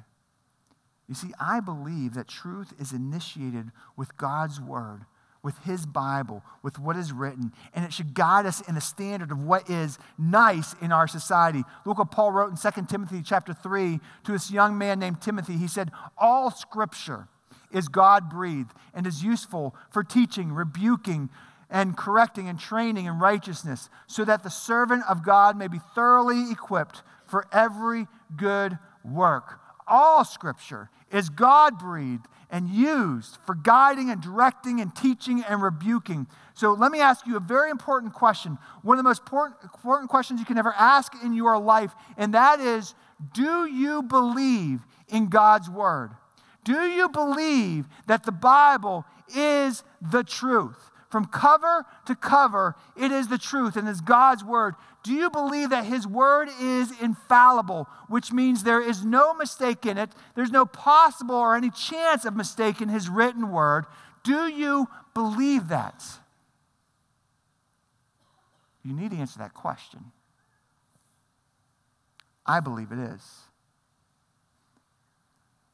You 1.08 1.16
see, 1.16 1.34
I 1.40 1.60
believe 1.60 2.14
that 2.14 2.28
truth 2.28 2.74
is 2.80 2.94
initiated 2.94 3.72
with 3.98 4.16
God's 4.16 4.62
word, 4.62 5.02
with 5.44 5.58
his 5.60 5.86
Bible, 5.86 6.44
with 6.62 6.78
what 6.78 6.96
is 6.96 7.12
written, 7.12 7.52
and 7.74 7.84
it 7.84 7.94
should 7.94 8.14
guide 8.14 8.46
us 8.46 8.62
in 8.62 8.76
the 8.76 8.82
standard 8.82 9.32
of 9.32 9.44
what 9.44 9.70
is 9.70 9.98
nice 10.18 10.76
in 10.82 10.92
our 10.92 11.08
society. 11.08 11.64
Look 11.86 11.98
what 11.98 12.12
Paul 12.12 12.32
wrote 12.32 12.52
in 12.52 12.72
2 12.72 12.86
Timothy 12.88 13.22
chapter 13.24 13.54
3 13.54 14.00
to 14.26 14.32
this 14.32 14.52
young 14.52 14.78
man 14.78 15.00
named 15.00 15.22
Timothy. 15.22 15.58
He 15.58 15.68
said, 15.68 15.92
All 16.18 16.52
scripture 16.52 17.28
is 17.72 17.88
God 17.88 18.30
breathed 18.30 18.72
and 18.94 19.08
is 19.08 19.24
useful 19.24 19.76
for 19.90 20.04
teaching, 20.04 20.52
rebuking, 20.52 21.30
and 21.70 21.98
correcting 21.98 22.50
and 22.50 22.60
training 22.60 23.06
in 23.06 23.18
righteousness, 23.18 23.90
so 24.06 24.26
that 24.26 24.44
the 24.44 24.50
servant 24.50 25.04
of 25.10 25.26
God 25.26 25.58
may 25.58 25.68
be 25.68 25.80
thoroughly 25.96 26.52
equipped 26.52 27.02
for 27.26 27.48
every 27.52 28.08
good 28.36 28.78
work. 29.04 29.60
All 29.92 30.24
scripture 30.24 30.90
is 31.12 31.28
God 31.28 31.78
breathed 31.78 32.26
and 32.50 32.70
used 32.70 33.38
for 33.46 33.54
guiding 33.54 34.10
and 34.10 34.22
directing 34.22 34.80
and 34.80 34.96
teaching 34.96 35.44
and 35.44 35.62
rebuking. 35.62 36.28
So 36.54 36.72
let 36.72 36.94
me 36.94 37.02
ask 37.02 37.28
you 37.28 37.36
a 37.36 37.42
very 37.42 37.70
important 37.70 38.14
question. 38.14 38.58
One 38.84 38.98
of 38.98 39.04
the 39.04 39.10
most 39.10 39.22
important, 39.22 40.10
questions 40.10 40.40
you 40.40 40.46
can 40.46 40.58
ever 40.58 40.74
ask 40.78 41.14
in 41.22 41.34
your 41.34 41.60
life, 41.60 41.92
and 42.16 42.34
that 42.34 42.62
is 42.62 42.96
Do 43.34 43.66
you 43.66 44.02
believe 44.02 44.80
in 45.10 45.28
God's 45.28 45.70
word? 45.70 46.12
Do 46.64 46.86
you 46.86 47.10
believe 47.10 47.88
that 48.08 48.24
the 48.24 48.32
Bible 48.32 49.06
is 49.36 49.84
the 50.02 50.24
truth? 50.24 50.91
From 51.12 51.26
cover 51.26 51.86
to 52.06 52.16
cover, 52.16 52.76
it 52.96 53.12
is 53.12 53.28
the 53.28 53.38
truth 53.38 53.76
and 53.76 53.88
is 53.88 54.00
God's 54.00 54.46
word. 54.46 54.76
Do 55.04 55.12
you 55.14 55.30
believe 55.30 55.70
that 55.72 55.84
His 55.84 56.08
word 56.08 56.48
is 56.62 56.94
infallible, 57.02 57.90
which 58.08 58.32
means 58.32 58.64
there 58.64 58.82
is 58.82 59.04
no 59.04 59.34
mistake 59.34 59.86
in 59.86 59.98
it? 59.98 60.12
There's 60.36 60.52
no 60.52 60.66
possible 60.66 61.36
or 61.36 61.58
any 61.58 61.70
chance 61.70 62.24
of 62.24 62.38
mistake 62.38 62.80
in 62.80 62.88
His 62.88 63.10
written 63.10 63.52
word. 63.52 63.88
Do 64.24 64.48
you 64.48 64.88
believe 65.14 65.68
that? 65.68 66.02
You 68.82 68.94
need 68.94 69.12
to 69.12 69.18
answer 69.18 69.40
that 69.40 69.54
question. 69.54 70.14
I 72.46 72.62
believe 72.62 72.94
it 72.94 73.00
is. 73.00 73.22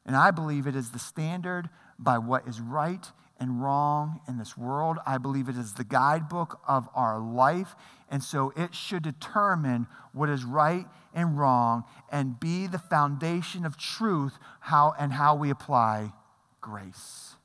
And 0.03 0.15
I 0.15 0.31
believe 0.31 0.65
it 0.65 0.75
is 0.75 0.89
the 0.89 0.99
standard 0.99 1.69
by 1.99 2.17
what 2.17 2.47
is 2.47 2.59
right 2.59 3.05
and 3.39 3.61
wrong 3.61 4.21
in 4.27 4.37
this 4.37 4.57
world. 4.57 4.97
I 5.05 5.17
believe 5.17 5.49
it 5.49 5.57
is 5.57 5.73
the 5.73 5.83
guidebook 5.83 6.59
of 6.67 6.87
our 6.95 7.19
life. 7.19 7.75
And 8.09 8.23
so 8.23 8.53
it 8.55 8.73
should 8.73 9.03
determine 9.03 9.87
what 10.13 10.29
is 10.29 10.43
right 10.43 10.85
and 11.13 11.37
wrong 11.37 11.83
and 12.11 12.39
be 12.39 12.67
the 12.67 12.79
foundation 12.79 13.65
of 13.65 13.77
truth 13.77 14.37
how, 14.61 14.93
and 14.97 15.13
how 15.13 15.35
we 15.35 15.49
apply 15.49 16.13
grace. 16.61 17.35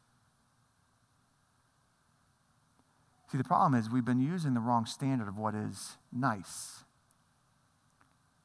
See, 3.31 3.39
the 3.39 3.45
problem 3.45 3.75
is 3.75 3.89
we've 3.89 4.05
been 4.05 4.21
using 4.21 4.53
the 4.53 4.61
wrong 4.61 4.85
standard 4.85 5.27
of 5.27 5.39
what 5.39 5.55
is 5.55 5.97
nice 6.13 6.85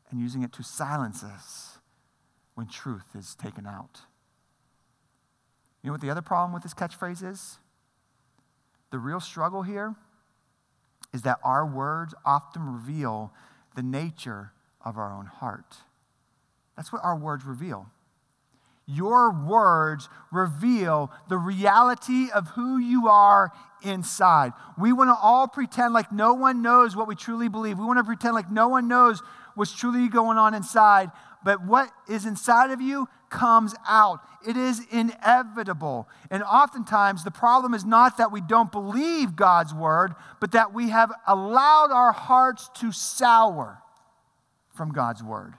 and 0.10 0.20
using 0.20 0.44
it 0.44 0.54
to 0.54 0.64
silence 0.64 1.24
us 1.24 1.80
when 2.56 2.68
truth 2.68 3.14
is 3.14 3.36
taken 3.36 3.68
out. 3.68 4.02
You 5.88 5.92
know 5.92 5.94
what 5.94 6.02
the 6.02 6.10
other 6.10 6.22
problem 6.22 6.52
with 6.52 6.64
this 6.64 6.74
catchphrase 6.74 7.24
is? 7.24 7.60
The 8.92 9.00
real 9.00 9.22
struggle 9.22 9.64
here 9.64 9.96
is 11.14 11.22
that 11.22 11.40
our 11.46 11.66
words 11.66 12.14
often 12.26 12.62
reveal 12.62 13.32
the 13.74 13.84
nature 13.84 14.52
of 14.84 14.98
our 14.98 15.14
own 15.14 15.28
heart. 15.28 15.78
That's 16.76 16.92
what 16.92 17.06
our 17.06 17.16
words 17.16 17.46
reveal. 17.46 17.88
Your 18.86 19.32
words 19.32 20.10
reveal 20.30 21.10
the 21.30 21.38
reality 21.38 22.32
of 22.36 22.50
who 22.50 22.80
you 22.80 23.08
are 23.08 23.54
inside. 23.82 24.52
We 24.78 24.92
want 24.92 25.10
to 25.10 25.16
all 25.16 25.48
pretend 25.48 25.94
like 25.94 26.12
no 26.12 26.34
one 26.34 26.62
knows 26.62 26.98
what 26.98 27.08
we 27.08 27.16
truly 27.16 27.48
believe. 27.48 27.80
We 27.80 27.86
want 27.86 28.00
to 28.00 28.04
pretend 28.04 28.36
like 28.36 28.52
no 28.52 28.68
one 28.68 28.90
knows 28.90 29.22
what's 29.56 29.74
truly 29.74 30.10
going 30.10 30.38
on 30.38 30.54
inside. 30.54 31.12
But 31.46 31.66
what 31.66 31.90
is 32.10 32.26
inside 32.26 32.72
of 32.72 32.82
you 32.82 33.08
comes 33.30 33.76
out. 33.88 34.20
It 34.48 34.58
is 34.58 34.82
inevitable. 34.92 36.08
And 36.32 36.44
oftentimes, 36.44 37.24
the 37.24 37.32
problem 37.32 37.74
is 37.74 37.86
not 37.86 38.18
that 38.18 38.32
we 38.32 38.42
don't 38.42 38.72
believe 38.72 39.36
God's 39.36 39.74
word, 39.74 40.14
but 40.40 40.52
that 40.52 40.74
we 40.74 40.90
have 40.90 41.12
allowed 41.26 41.92
our 41.92 42.12
hearts 42.12 42.70
to 42.76 42.92
sour 42.92 43.82
from 44.74 44.92
God's 44.92 45.24
word. 45.24 45.56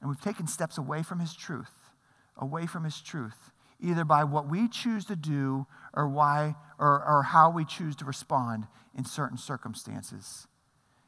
And 0.00 0.08
we've 0.08 0.20
taken 0.20 0.46
steps 0.46 0.78
away 0.78 1.02
from 1.02 1.20
His 1.20 1.34
truth, 1.34 1.92
away 2.36 2.66
from 2.66 2.84
His 2.84 3.00
truth, 3.00 3.50
either 3.80 4.04
by 4.04 4.24
what 4.24 4.48
we 4.48 4.68
choose 4.68 5.04
to 5.06 5.16
do 5.16 5.66
or 5.94 6.08
why 6.08 6.54
or, 6.78 7.04
or 7.04 7.24
how 7.24 7.50
we 7.50 7.64
choose 7.64 7.96
to 7.96 8.04
respond 8.04 8.66
in 8.96 9.04
certain 9.04 9.38
circumstances. 9.38 10.46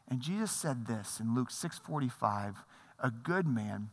And 0.09 0.21
Jesus 0.21 0.51
said 0.51 0.87
this 0.87 1.21
in 1.21 1.35
Luke 1.35 1.51
6:45, 1.51 2.57
a 3.03 3.11
good 3.11 3.47
man 3.47 3.91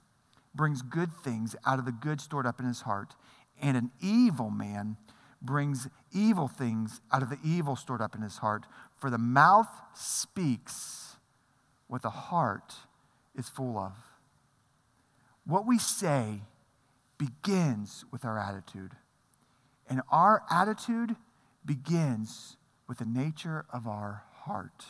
brings 0.54 0.82
good 0.82 1.12
things 1.12 1.56
out 1.66 1.80
of 1.80 1.86
the 1.86 1.92
good 1.92 2.20
stored 2.20 2.46
up 2.46 2.60
in 2.60 2.66
his 2.66 2.82
heart, 2.82 3.16
and 3.62 3.78
an 3.78 3.92
evil 4.02 4.50
man 4.50 4.98
brings 5.42 5.88
evil 6.12 6.48
things 6.48 7.00
out 7.12 7.22
of 7.22 7.30
the 7.30 7.38
evil 7.44 7.76
stored 7.76 8.02
up 8.02 8.16
in 8.16 8.22
his 8.22 8.38
heart. 8.38 8.66
For 8.96 9.10
the 9.10 9.18
mouth 9.18 9.70
speaks 9.94 11.18
what 11.88 12.02
the 12.02 12.10
heart 12.10 12.74
is 13.36 13.48
full 13.48 13.78
of. 13.78 13.94
What 15.46 15.66
we 15.66 15.78
say 15.78 16.42
begins 17.18 18.04
with 18.12 18.26
our 18.26 18.38
attitude. 18.38 18.92
And 19.90 20.02
our 20.12 20.44
attitude 20.50 21.16
begins 21.66 22.58
with 22.88 22.98
the 22.98 23.06
nature 23.06 23.66
of 23.72 23.88
our 23.88 24.24
heart. 24.44 24.86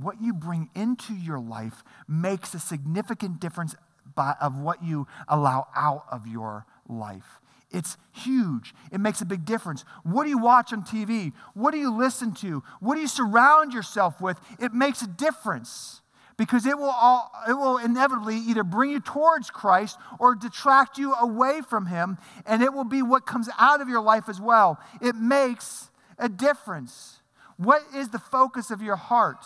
What 0.00 0.22
you 0.22 0.32
bring 0.32 0.70
into 0.74 1.12
your 1.12 1.40
life 1.40 1.82
makes 2.06 2.54
a 2.54 2.60
significant 2.60 3.40
difference 3.40 3.74
by, 4.14 4.36
of 4.40 4.56
what 4.56 4.82
you 4.82 5.06
allow 5.26 5.66
out 5.74 6.04
of 6.10 6.26
your 6.26 6.66
life. 6.88 7.40
It's 7.70 7.96
huge. 8.12 8.74
It 8.92 9.00
makes 9.00 9.20
a 9.20 9.26
big 9.26 9.44
difference. 9.44 9.84
What 10.04 10.24
do 10.24 10.30
you 10.30 10.38
watch 10.38 10.72
on 10.72 10.84
TV? 10.84 11.32
What 11.52 11.72
do 11.72 11.78
you 11.78 11.94
listen 11.94 12.32
to? 12.36 12.62
What 12.80 12.94
do 12.94 13.00
you 13.00 13.08
surround 13.08 13.74
yourself 13.74 14.20
with? 14.20 14.40
It 14.58 14.72
makes 14.72 15.02
a 15.02 15.06
difference 15.06 16.00
because 16.38 16.64
it 16.64 16.78
will, 16.78 16.84
all, 16.84 17.32
it 17.48 17.52
will 17.52 17.78
inevitably 17.78 18.36
either 18.36 18.62
bring 18.62 18.92
you 18.92 19.00
towards 19.00 19.50
Christ 19.50 19.98
or 20.20 20.36
detract 20.36 20.96
you 20.96 21.12
away 21.14 21.60
from 21.68 21.86
Him, 21.86 22.16
and 22.46 22.62
it 22.62 22.72
will 22.72 22.84
be 22.84 23.02
what 23.02 23.26
comes 23.26 23.50
out 23.58 23.80
of 23.80 23.88
your 23.88 24.00
life 24.00 24.28
as 24.28 24.40
well. 24.40 24.78
It 25.02 25.16
makes 25.16 25.90
a 26.18 26.28
difference. 26.28 27.20
What 27.56 27.82
is 27.94 28.10
the 28.10 28.20
focus 28.20 28.70
of 28.70 28.80
your 28.80 28.96
heart? 28.96 29.44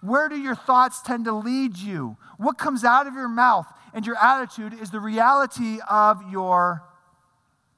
Where 0.00 0.28
do 0.28 0.36
your 0.36 0.54
thoughts 0.54 1.02
tend 1.02 1.26
to 1.26 1.32
lead 1.32 1.76
you? 1.76 2.16
What 2.38 2.58
comes 2.58 2.84
out 2.84 3.06
of 3.06 3.14
your 3.14 3.28
mouth 3.28 3.66
and 3.92 4.06
your 4.06 4.16
attitude 4.16 4.72
is 4.74 4.90
the 4.90 5.00
reality 5.00 5.78
of 5.88 6.22
your 6.30 6.82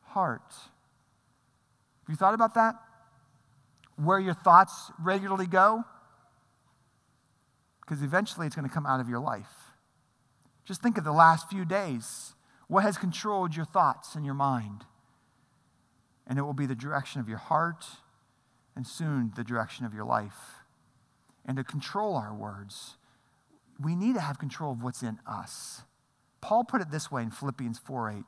heart. 0.02 0.52
Have 0.52 2.08
you 2.08 2.16
thought 2.16 2.34
about 2.34 2.54
that? 2.54 2.76
Where 3.96 4.20
your 4.20 4.34
thoughts 4.34 4.92
regularly 4.98 5.46
go? 5.46 5.84
because 7.92 8.02
eventually 8.02 8.46
it's 8.46 8.56
going 8.56 8.66
to 8.66 8.72
come 8.72 8.86
out 8.86 9.00
of 9.00 9.08
your 9.10 9.18
life. 9.18 9.74
Just 10.64 10.80
think 10.82 10.96
of 10.96 11.04
the 11.04 11.12
last 11.12 11.50
few 11.50 11.66
days. 11.66 12.32
What 12.66 12.84
has 12.84 12.96
controlled 12.96 13.54
your 13.54 13.66
thoughts 13.66 14.14
and 14.14 14.24
your 14.24 14.32
mind? 14.32 14.86
And 16.26 16.38
it 16.38 16.42
will 16.42 16.54
be 16.54 16.64
the 16.64 16.74
direction 16.74 17.20
of 17.20 17.28
your 17.28 17.36
heart 17.36 17.84
and 18.74 18.86
soon 18.86 19.32
the 19.36 19.44
direction 19.44 19.84
of 19.84 19.92
your 19.92 20.04
life. 20.06 20.61
And 21.44 21.56
to 21.56 21.64
control 21.64 22.16
our 22.16 22.34
words, 22.34 22.96
we 23.82 23.96
need 23.96 24.14
to 24.14 24.20
have 24.20 24.38
control 24.38 24.72
of 24.72 24.82
what's 24.82 25.02
in 25.02 25.18
us. 25.26 25.82
Paul 26.40 26.64
put 26.64 26.80
it 26.80 26.90
this 26.90 27.10
way 27.10 27.22
in 27.22 27.30
Philippians 27.30 27.78
4 27.78 28.10
8. 28.10 28.24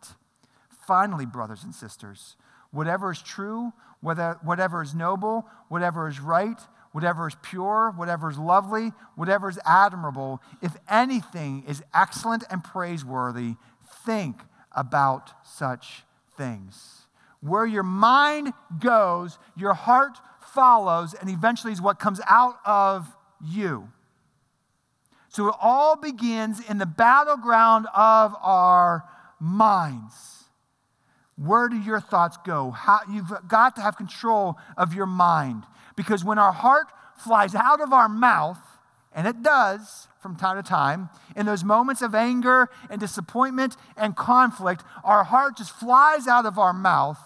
Finally, 0.86 1.26
brothers 1.26 1.64
and 1.64 1.74
sisters, 1.74 2.36
whatever 2.70 3.12
is 3.12 3.22
true, 3.22 3.72
whether, 4.00 4.38
whatever 4.42 4.82
is 4.82 4.94
noble, 4.94 5.46
whatever 5.68 6.08
is 6.08 6.20
right, 6.20 6.60
whatever 6.92 7.26
is 7.26 7.34
pure, 7.42 7.92
whatever 7.96 8.30
is 8.30 8.38
lovely, 8.38 8.92
whatever 9.16 9.48
is 9.48 9.58
admirable, 9.64 10.40
if 10.62 10.76
anything 10.88 11.64
is 11.66 11.82
excellent 11.94 12.44
and 12.50 12.62
praiseworthy, 12.62 13.54
think 14.04 14.42
about 14.72 15.32
such 15.44 16.04
things. 16.36 17.06
Where 17.40 17.66
your 17.66 17.82
mind 17.82 18.52
goes, 18.78 19.38
your 19.56 19.74
heart 19.74 20.18
follows, 20.54 21.14
and 21.14 21.28
eventually 21.28 21.72
is 21.72 21.82
what 21.82 21.98
comes 21.98 22.20
out 22.26 22.56
of 22.64 23.06
you. 23.44 23.88
So 25.28 25.48
it 25.48 25.54
all 25.60 25.96
begins 25.96 26.60
in 26.68 26.78
the 26.78 26.86
battleground 26.86 27.86
of 27.94 28.34
our 28.40 29.04
minds. 29.40 30.44
Where 31.36 31.68
do 31.68 31.76
your 31.76 32.00
thoughts 32.00 32.38
go? 32.46 32.70
How, 32.70 33.00
you've 33.10 33.32
got 33.48 33.74
to 33.76 33.82
have 33.82 33.96
control 33.96 34.56
of 34.76 34.94
your 34.94 35.06
mind. 35.06 35.64
Because 35.96 36.24
when 36.24 36.38
our 36.38 36.52
heart 36.52 36.86
flies 37.16 37.54
out 37.54 37.80
of 37.80 37.92
our 37.92 38.08
mouth, 38.08 38.60
and 39.12 39.26
it 39.26 39.42
does 39.42 40.08
from 40.20 40.36
time 40.36 40.56
to 40.56 40.68
time, 40.68 41.10
in 41.36 41.46
those 41.46 41.64
moments 41.64 42.02
of 42.02 42.14
anger 42.14 42.68
and 42.88 43.00
disappointment 43.00 43.76
and 43.96 44.16
conflict, 44.16 44.84
our 45.02 45.24
heart 45.24 45.56
just 45.56 45.72
flies 45.72 46.28
out 46.28 46.46
of 46.46 46.58
our 46.58 46.72
mouth. 46.72 47.18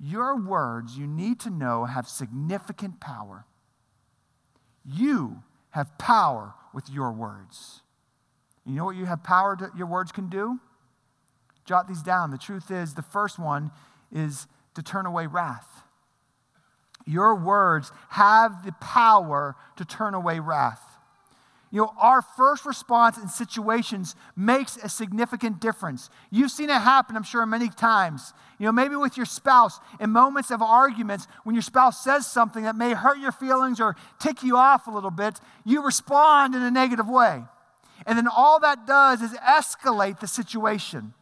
Your 0.00 0.36
words, 0.36 0.96
you 0.96 1.06
need 1.06 1.40
to 1.40 1.50
know, 1.50 1.84
have 1.84 2.08
significant 2.08 3.00
power. 3.00 3.46
You 4.84 5.42
have 5.70 5.98
power 5.98 6.54
with 6.72 6.88
your 6.88 7.12
words. 7.12 7.82
You 8.64 8.74
know 8.74 8.84
what 8.84 8.96
you 8.96 9.06
have 9.06 9.22
power 9.24 9.56
to, 9.56 9.70
your 9.76 9.86
words 9.86 10.12
can 10.12 10.28
do? 10.28 10.60
Jot 11.64 11.88
these 11.88 12.02
down. 12.02 12.30
The 12.30 12.38
truth 12.38 12.70
is, 12.70 12.94
the 12.94 13.02
first 13.02 13.38
one 13.38 13.70
is 14.12 14.46
to 14.74 14.82
turn 14.82 15.06
away 15.06 15.26
wrath. 15.26 15.82
Your 17.04 17.34
words 17.34 17.90
have 18.10 18.64
the 18.64 18.72
power 18.72 19.56
to 19.76 19.84
turn 19.84 20.14
away 20.14 20.38
wrath. 20.40 20.97
You 21.70 21.82
know, 21.82 21.92
our 21.98 22.22
first 22.22 22.64
response 22.64 23.18
in 23.18 23.28
situations 23.28 24.16
makes 24.34 24.76
a 24.78 24.88
significant 24.88 25.60
difference. 25.60 26.08
You've 26.30 26.50
seen 26.50 26.70
it 26.70 26.80
happen, 26.80 27.14
I'm 27.14 27.22
sure, 27.22 27.44
many 27.44 27.68
times. 27.68 28.32
You 28.58 28.66
know, 28.66 28.72
maybe 28.72 28.96
with 28.96 29.18
your 29.18 29.26
spouse, 29.26 29.78
in 30.00 30.10
moments 30.10 30.50
of 30.50 30.62
arguments, 30.62 31.26
when 31.44 31.54
your 31.54 31.62
spouse 31.62 32.02
says 32.02 32.26
something 32.26 32.64
that 32.64 32.74
may 32.74 32.94
hurt 32.94 33.18
your 33.18 33.32
feelings 33.32 33.80
or 33.80 33.96
tick 34.18 34.42
you 34.42 34.56
off 34.56 34.86
a 34.86 34.90
little 34.90 35.10
bit, 35.10 35.40
you 35.64 35.84
respond 35.84 36.54
in 36.54 36.62
a 36.62 36.70
negative 36.70 37.08
way. 37.08 37.42
And 38.06 38.16
then 38.16 38.28
all 38.28 38.60
that 38.60 38.86
does 38.86 39.20
is 39.20 39.32
escalate 39.32 40.20
the 40.20 40.26
situation. 40.26 41.12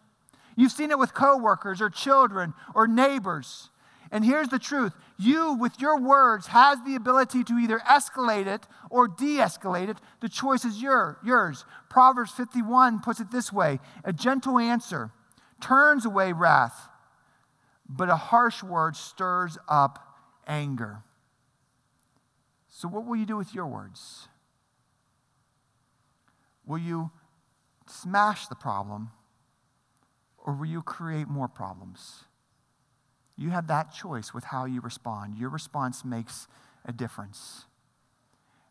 You've 0.56 0.72
seen 0.72 0.90
it 0.92 0.98
with 0.98 1.12
coworkers 1.12 1.82
or 1.82 1.90
children 1.90 2.54
or 2.74 2.86
neighbors. 2.86 3.70
And 4.16 4.24
here's 4.24 4.48
the 4.48 4.58
truth 4.58 4.94
you, 5.18 5.58
with 5.60 5.78
your 5.78 6.00
words, 6.00 6.46
has 6.46 6.82
the 6.86 6.94
ability 6.94 7.44
to 7.44 7.58
either 7.58 7.80
escalate 7.80 8.46
it 8.46 8.66
or 8.88 9.08
de 9.08 9.36
escalate 9.36 9.90
it. 9.90 9.98
The 10.22 10.30
choice 10.30 10.64
is 10.64 10.80
your, 10.80 11.18
yours. 11.22 11.66
Proverbs 11.90 12.30
51 12.30 13.00
puts 13.00 13.20
it 13.20 13.30
this 13.30 13.52
way 13.52 13.78
A 14.04 14.14
gentle 14.14 14.58
answer 14.58 15.10
turns 15.60 16.06
away 16.06 16.32
wrath, 16.32 16.88
but 17.86 18.08
a 18.08 18.16
harsh 18.16 18.62
word 18.62 18.96
stirs 18.96 19.58
up 19.68 19.98
anger. 20.46 21.02
So, 22.68 22.88
what 22.88 23.04
will 23.04 23.16
you 23.16 23.26
do 23.26 23.36
with 23.36 23.54
your 23.54 23.66
words? 23.66 24.28
Will 26.64 26.78
you 26.78 27.10
smash 27.86 28.46
the 28.46 28.56
problem 28.56 29.10
or 30.38 30.54
will 30.54 30.64
you 30.64 30.80
create 30.80 31.28
more 31.28 31.48
problems? 31.48 32.25
You 33.36 33.50
have 33.50 33.66
that 33.66 33.92
choice 33.92 34.32
with 34.32 34.44
how 34.44 34.64
you 34.64 34.80
respond. 34.80 35.36
Your 35.36 35.50
response 35.50 36.04
makes 36.04 36.48
a 36.84 36.92
difference. 36.92 37.66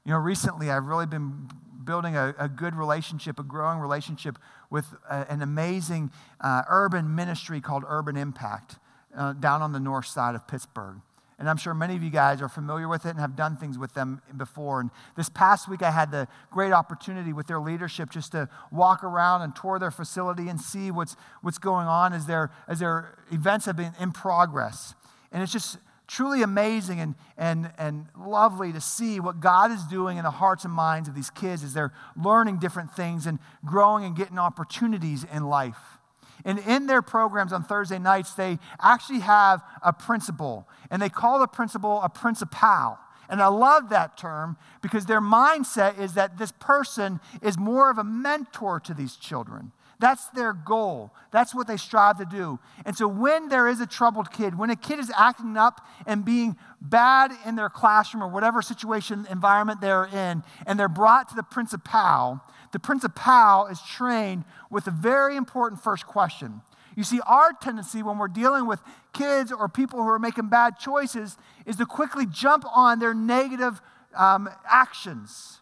You 0.04 0.12
know, 0.12 0.18
recently 0.18 0.70
I've 0.70 0.86
really 0.86 1.06
been 1.06 1.50
building 1.84 2.16
a, 2.16 2.34
a 2.40 2.48
good 2.48 2.76
relationship, 2.76 3.40
a 3.40 3.44
growing 3.44 3.80
relationship 3.80 4.38
with 4.70 4.86
a, 5.10 5.26
an 5.32 5.42
amazing 5.42 6.12
uh, 6.42 6.64
urban 6.68 7.16
ministry 7.16 7.62
called 7.62 7.84
Urban 7.88 8.18
Impact 8.18 8.78
uh, 9.16 9.34
down 9.34 9.62
on 9.62 9.72
the 9.72 9.80
north 9.80 10.08
side 10.08 10.36
of 10.36 10.48
Pittsburgh. 10.48 11.02
And 11.38 11.50
I'm 11.50 11.58
sure 11.58 11.74
many 11.74 11.96
of 11.96 12.04
you 12.04 12.10
guys 12.10 12.42
are 12.42 12.48
familiar 12.48 12.88
with 12.88 13.06
it 13.06 13.10
and 13.10 13.20
have 13.20 13.36
done 13.36 13.58
things 13.58 13.78
with 13.78 13.94
them 13.94 14.22
before. 14.38 14.80
And 14.80 14.90
this 15.18 15.28
past 15.28 15.68
week, 15.68 15.84
I 15.84 15.92
had 15.92 16.12
the 16.12 16.28
great 16.50 16.72
opportunity 16.72 17.34
with 17.34 17.48
their 17.48 17.60
leadership 17.60 18.10
just 18.10 18.32
to 18.32 18.48
walk 18.72 19.04
around 19.04 19.42
and 19.42 19.54
tour 19.56 19.78
their 19.78 19.92
facility 19.92 20.48
and 20.48 20.60
see 20.60 20.92
what's, 20.92 21.18
what's 21.42 21.58
going 21.58 21.88
on 21.88 22.14
as 22.14 22.26
their, 22.26 22.52
as 22.68 22.80
their 22.80 23.18
events 23.32 23.66
have 23.66 23.76
been 23.76 23.94
in 24.00 24.12
progress. 24.12 24.96
And 25.32 25.44
it's 25.44 25.52
just 25.52 25.78
truly 26.08 26.42
amazing 26.42 27.00
and, 27.00 27.16
and, 27.38 27.72
and 27.78 28.08
lovely 28.18 28.72
to 28.72 28.80
see 28.80 29.20
what 29.20 29.40
God 29.40 29.72
is 29.72 29.84
doing 29.86 30.18
in 30.18 30.24
the 30.24 30.32
hearts 30.32 30.64
and 30.64 30.74
minds 30.74 31.10
of 31.10 31.16
these 31.16 31.30
kids 31.30 31.64
as 31.64 31.74
they're 31.74 31.92
learning 32.16 32.60
different 32.60 32.94
things 32.94 33.26
and 33.26 33.40
growing 33.66 34.06
and 34.06 34.16
getting 34.16 34.40
opportunities 34.40 35.26
in 35.34 35.44
life. 35.44 35.95
And 36.44 36.60
in 36.60 36.88
their 36.88 37.02
programs 37.02 37.54
on 37.54 37.64
Thursday 37.64 38.00
nights, 38.00 38.34
they 38.34 38.60
actually 38.82 39.20
have 39.20 39.64
a 39.82 39.94
principal, 39.94 40.68
and 40.92 41.02
they 41.02 41.10
call 41.10 41.40
the 41.40 41.48
principal 41.48 42.02
a 42.02 42.10
principal. 42.10 42.98
And 43.28 43.42
I 43.42 43.48
love 43.48 43.90
that 43.90 44.18
term 44.18 44.58
because 44.82 45.06
their 45.06 45.22
mindset 45.22 46.00
is 46.00 46.14
that 46.14 46.38
this 46.38 46.52
person 46.60 47.20
is 47.42 47.58
more 47.58 47.90
of 47.90 47.98
a 47.98 48.04
mentor 48.04 48.80
to 48.82 48.94
these 48.94 49.16
children. 49.16 49.72
That's 50.00 50.28
their 50.28 50.54
goal. 50.54 51.14
That's 51.32 51.56
what 51.56 51.68
they 51.68 51.78
strive 51.78 52.18
to 52.18 52.26
do. 52.26 52.60
And 52.86 52.96
so 52.96 53.08
when 53.08 53.50
there 53.50 53.68
is 53.68 53.80
a 53.80 53.88
troubled 53.88 54.32
kid, 54.32 54.58
when 54.58 54.70
a 54.70 54.76
kid 54.76 55.00
is 55.00 55.12
acting 55.16 55.58
up 55.58 55.82
and 56.06 56.26
being 56.26 56.58
bad 56.82 57.32
in 57.46 57.56
their 57.56 57.70
classroom 57.70 58.22
or 58.24 58.28
whatever 58.28 58.62
situation, 58.62 59.26
environment 59.32 59.82
they're 59.82 60.06
in, 60.06 60.44
and 60.68 60.80
they're 60.80 60.90
brought 60.90 61.30
to 61.30 61.36
the 61.36 61.44
principal, 61.44 62.42
the 62.76 62.80
principal 62.80 63.68
is 63.68 63.82
trained 63.82 64.44
with 64.70 64.86
a 64.86 64.92
very 64.92 65.38
important 65.38 65.82
first 65.82 66.06
question. 66.06 66.62
You 66.98 67.06
see, 67.06 67.22
our 67.26 67.54
tendency 67.54 68.04
when 68.04 68.18
we're 68.18 68.28
dealing 68.28 68.66
with 68.66 68.82
kids 69.14 69.50
or 69.50 69.70
people 69.70 70.04
who 70.04 70.10
are 70.10 70.20
making 70.20 70.50
bad 70.50 70.78
choices 70.78 71.38
is 71.66 71.78
to 71.78 71.86
quickly 71.86 72.26
jump 72.26 72.66
on 72.76 73.00
their 73.00 73.14
negative 73.14 73.82
um, 74.14 74.50
actions. 74.70 75.62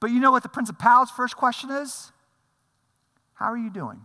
But 0.00 0.10
you 0.10 0.20
know 0.20 0.30
what 0.30 0.42
the 0.42 0.48
principal's 0.48 1.10
first 1.10 1.36
question 1.36 1.70
is? 1.70 2.12
How 3.34 3.52
are 3.52 3.58
you 3.58 3.68
doing? 3.68 4.00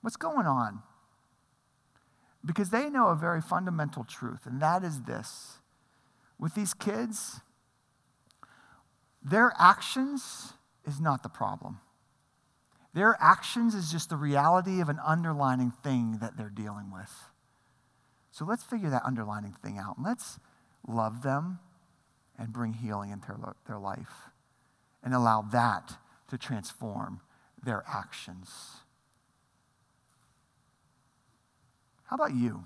What's 0.00 0.16
going 0.16 0.46
on? 0.46 0.80
Because 2.46 2.70
they 2.70 2.88
know 2.88 3.08
a 3.08 3.16
very 3.16 3.40
fundamental 3.40 4.04
truth, 4.04 4.46
and 4.46 4.62
that 4.62 4.84
is 4.84 5.02
this 5.02 5.58
with 6.38 6.54
these 6.54 6.72
kids, 6.72 7.40
their 9.20 9.52
actions 9.58 10.52
is 10.86 11.00
not 11.00 11.22
the 11.22 11.28
problem. 11.28 11.80
Their 12.94 13.16
actions 13.20 13.74
is 13.74 13.90
just 13.90 14.08
the 14.08 14.16
reality 14.16 14.80
of 14.80 14.88
an 14.88 15.00
underlining 15.04 15.72
thing 15.82 16.18
that 16.20 16.36
they're 16.36 16.48
dealing 16.48 16.92
with. 16.92 17.12
So 18.30 18.44
let's 18.44 18.62
figure 18.62 18.90
that 18.90 19.02
underlining 19.04 19.54
thing 19.62 19.78
out. 19.78 19.96
And 19.96 20.06
let's 20.06 20.38
love 20.86 21.22
them 21.22 21.58
and 22.38 22.52
bring 22.52 22.72
healing 22.72 23.10
into 23.10 23.34
their, 23.66 23.78
life 23.78 24.30
and 25.02 25.14
allow 25.14 25.42
that 25.42 25.96
to 26.30 26.38
transform 26.38 27.20
their 27.62 27.84
actions. 27.88 28.48
How 32.04 32.16
about 32.16 32.34
you 32.34 32.64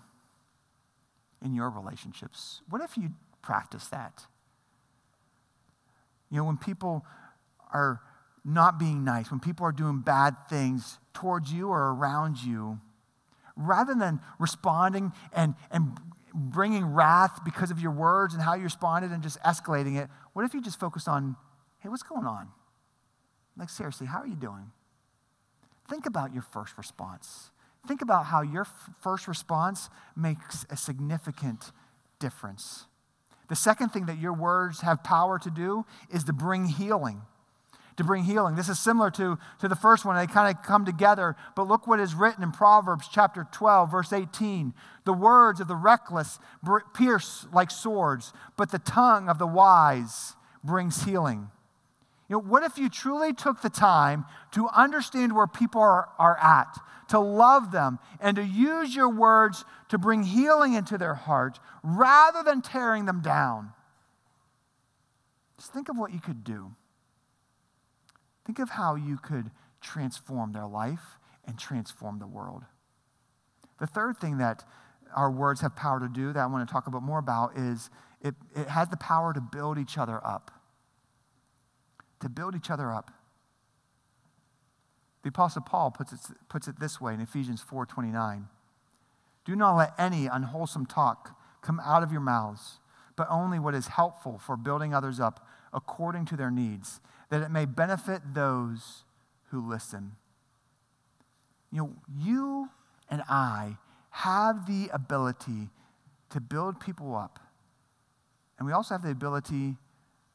in 1.42 1.54
your 1.54 1.70
relationships? 1.70 2.60
What 2.68 2.82
if 2.82 2.96
you 2.96 3.10
practice 3.42 3.86
that? 3.88 4.24
You 6.30 6.38
know, 6.38 6.44
when 6.44 6.58
people 6.58 7.04
are 7.72 8.00
not 8.48 8.78
being 8.78 9.04
nice, 9.04 9.30
when 9.30 9.40
people 9.40 9.66
are 9.66 9.72
doing 9.72 10.00
bad 10.00 10.34
things 10.48 10.98
towards 11.12 11.52
you 11.52 11.68
or 11.68 11.92
around 11.92 12.38
you, 12.42 12.80
rather 13.56 13.94
than 13.94 14.20
responding 14.38 15.12
and, 15.32 15.54
and 15.70 15.98
bringing 16.34 16.86
wrath 16.86 17.40
because 17.44 17.70
of 17.70 17.80
your 17.80 17.90
words 17.90 18.34
and 18.34 18.42
how 18.42 18.54
you 18.54 18.62
responded 18.62 19.10
and 19.10 19.22
just 19.22 19.40
escalating 19.42 20.00
it, 20.00 20.08
what 20.32 20.44
if 20.44 20.54
you 20.54 20.62
just 20.62 20.80
focused 20.80 21.08
on, 21.08 21.36
hey, 21.80 21.88
what's 21.88 22.02
going 22.02 22.26
on? 22.26 22.48
Like, 23.56 23.68
seriously, 23.68 24.06
how 24.06 24.18
are 24.18 24.26
you 24.26 24.36
doing? 24.36 24.70
Think 25.88 26.06
about 26.06 26.32
your 26.32 26.42
first 26.42 26.78
response. 26.78 27.50
Think 27.86 28.02
about 28.02 28.26
how 28.26 28.42
your 28.42 28.62
f- 28.62 28.90
first 29.00 29.26
response 29.28 29.88
makes 30.16 30.64
a 30.70 30.76
significant 30.76 31.72
difference. 32.18 32.86
The 33.48 33.56
second 33.56 33.90
thing 33.90 34.06
that 34.06 34.18
your 34.18 34.32
words 34.32 34.82
have 34.82 35.02
power 35.02 35.38
to 35.38 35.50
do 35.50 35.86
is 36.12 36.24
to 36.24 36.32
bring 36.32 36.66
healing 36.66 37.22
to 37.98 38.04
bring 38.04 38.24
healing. 38.24 38.54
This 38.54 38.68
is 38.68 38.78
similar 38.78 39.10
to, 39.12 39.38
to 39.58 39.68
the 39.68 39.76
first 39.76 40.04
one. 40.04 40.16
They 40.16 40.32
kind 40.32 40.56
of 40.56 40.62
come 40.62 40.84
together. 40.84 41.36
But 41.56 41.66
look 41.66 41.86
what 41.86 42.00
is 42.00 42.14
written 42.14 42.44
in 42.44 42.52
Proverbs 42.52 43.08
chapter 43.12 43.46
12, 43.50 43.90
verse 43.90 44.12
18. 44.12 44.72
The 45.04 45.12
words 45.12 45.60
of 45.60 45.66
the 45.68 45.76
reckless 45.76 46.38
pierce 46.94 47.46
like 47.52 47.70
swords, 47.72 48.32
but 48.56 48.70
the 48.70 48.78
tongue 48.78 49.28
of 49.28 49.38
the 49.38 49.46
wise 49.48 50.36
brings 50.62 51.04
healing. 51.04 51.50
You 52.28 52.36
know, 52.36 52.42
what 52.42 52.62
if 52.62 52.78
you 52.78 52.88
truly 52.88 53.32
took 53.32 53.62
the 53.62 53.70
time 53.70 54.26
to 54.52 54.68
understand 54.68 55.34
where 55.34 55.48
people 55.48 55.80
are, 55.80 56.08
are 56.18 56.38
at, 56.38 56.78
to 57.08 57.18
love 57.18 57.72
them, 57.72 57.98
and 58.20 58.36
to 58.36 58.44
use 58.44 58.94
your 58.94 59.08
words 59.08 59.64
to 59.88 59.98
bring 59.98 60.22
healing 60.22 60.74
into 60.74 60.98
their 60.98 61.14
heart 61.14 61.58
rather 61.82 62.44
than 62.44 62.62
tearing 62.62 63.06
them 63.06 63.22
down? 63.22 63.72
Just 65.56 65.72
think 65.72 65.88
of 65.88 65.98
what 65.98 66.12
you 66.12 66.20
could 66.20 66.44
do. 66.44 66.76
Think 68.48 68.60
of 68.60 68.70
how 68.70 68.94
you 68.94 69.18
could 69.18 69.50
transform 69.82 70.52
their 70.52 70.66
life 70.66 71.18
and 71.46 71.58
transform 71.58 72.18
the 72.18 72.26
world. 72.26 72.64
The 73.78 73.86
third 73.86 74.16
thing 74.16 74.38
that 74.38 74.64
our 75.14 75.30
words 75.30 75.60
have 75.60 75.76
power 75.76 76.00
to 76.00 76.08
do 76.08 76.32
that 76.32 76.40
I 76.40 76.46
want 76.46 76.66
to 76.66 76.72
talk 76.72 76.86
a 76.86 76.90
bit 76.90 77.02
more 77.02 77.18
about 77.18 77.58
is 77.58 77.90
it, 78.22 78.34
it 78.56 78.68
has 78.68 78.88
the 78.88 78.96
power 78.96 79.34
to 79.34 79.40
build 79.42 79.76
each 79.76 79.98
other 79.98 80.18
up. 80.26 80.50
To 82.20 82.30
build 82.30 82.56
each 82.56 82.70
other 82.70 82.90
up. 82.90 83.10
The 85.24 85.28
Apostle 85.28 85.60
Paul 85.60 85.90
puts 85.90 86.14
it, 86.14 86.20
puts 86.48 86.68
it 86.68 86.80
this 86.80 86.98
way 86.98 87.12
in 87.12 87.20
Ephesians 87.20 87.62
4:29. 87.62 88.46
Do 89.44 89.54
not 89.54 89.76
let 89.76 89.92
any 89.98 90.26
unwholesome 90.26 90.86
talk 90.86 91.38
come 91.60 91.82
out 91.84 92.02
of 92.02 92.12
your 92.12 92.22
mouths, 92.22 92.78
but 93.14 93.26
only 93.28 93.58
what 93.58 93.74
is 93.74 93.88
helpful 93.88 94.38
for 94.38 94.56
building 94.56 94.94
others 94.94 95.20
up 95.20 95.46
according 95.70 96.24
to 96.24 96.36
their 96.36 96.50
needs, 96.50 97.02
that 97.30 97.42
it 97.42 97.50
may 97.50 97.64
benefit 97.64 98.22
those 98.34 99.04
who 99.50 99.66
listen. 99.66 100.12
You 101.70 101.78
know, 101.78 101.92
you 102.16 102.70
and 103.10 103.22
I 103.28 103.76
have 104.10 104.66
the 104.66 104.88
ability 104.92 105.70
to 106.30 106.40
build 106.40 106.80
people 106.80 107.14
up, 107.14 107.38
and 108.58 108.66
we 108.66 108.72
also 108.72 108.94
have 108.94 109.02
the 109.02 109.10
ability 109.10 109.76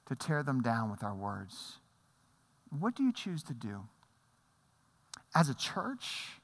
to 0.08 0.16
tear 0.16 0.44
them 0.44 0.62
down 0.62 0.92
with 0.92 1.04
our 1.04 1.16
words. 1.16 1.80
What 2.70 2.96
do 2.96 3.04
you 3.04 3.14
choose 3.14 3.44
to 3.44 3.54
do? 3.54 3.82
As 5.36 5.50
a 5.50 5.56
church, 5.56 6.40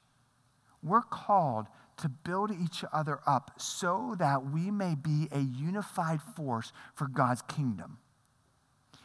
we're 0.82 1.02
called 1.02 1.66
to 1.98 2.08
build 2.08 2.50
each 2.50 2.84
other 2.92 3.20
up 3.26 3.52
so 3.58 4.16
that 4.18 4.50
we 4.50 4.70
may 4.70 4.94
be 4.94 5.28
a 5.32 5.40
unified 5.40 6.20
force 6.34 6.72
for 6.94 7.06
God's 7.06 7.42
kingdom. 7.42 7.98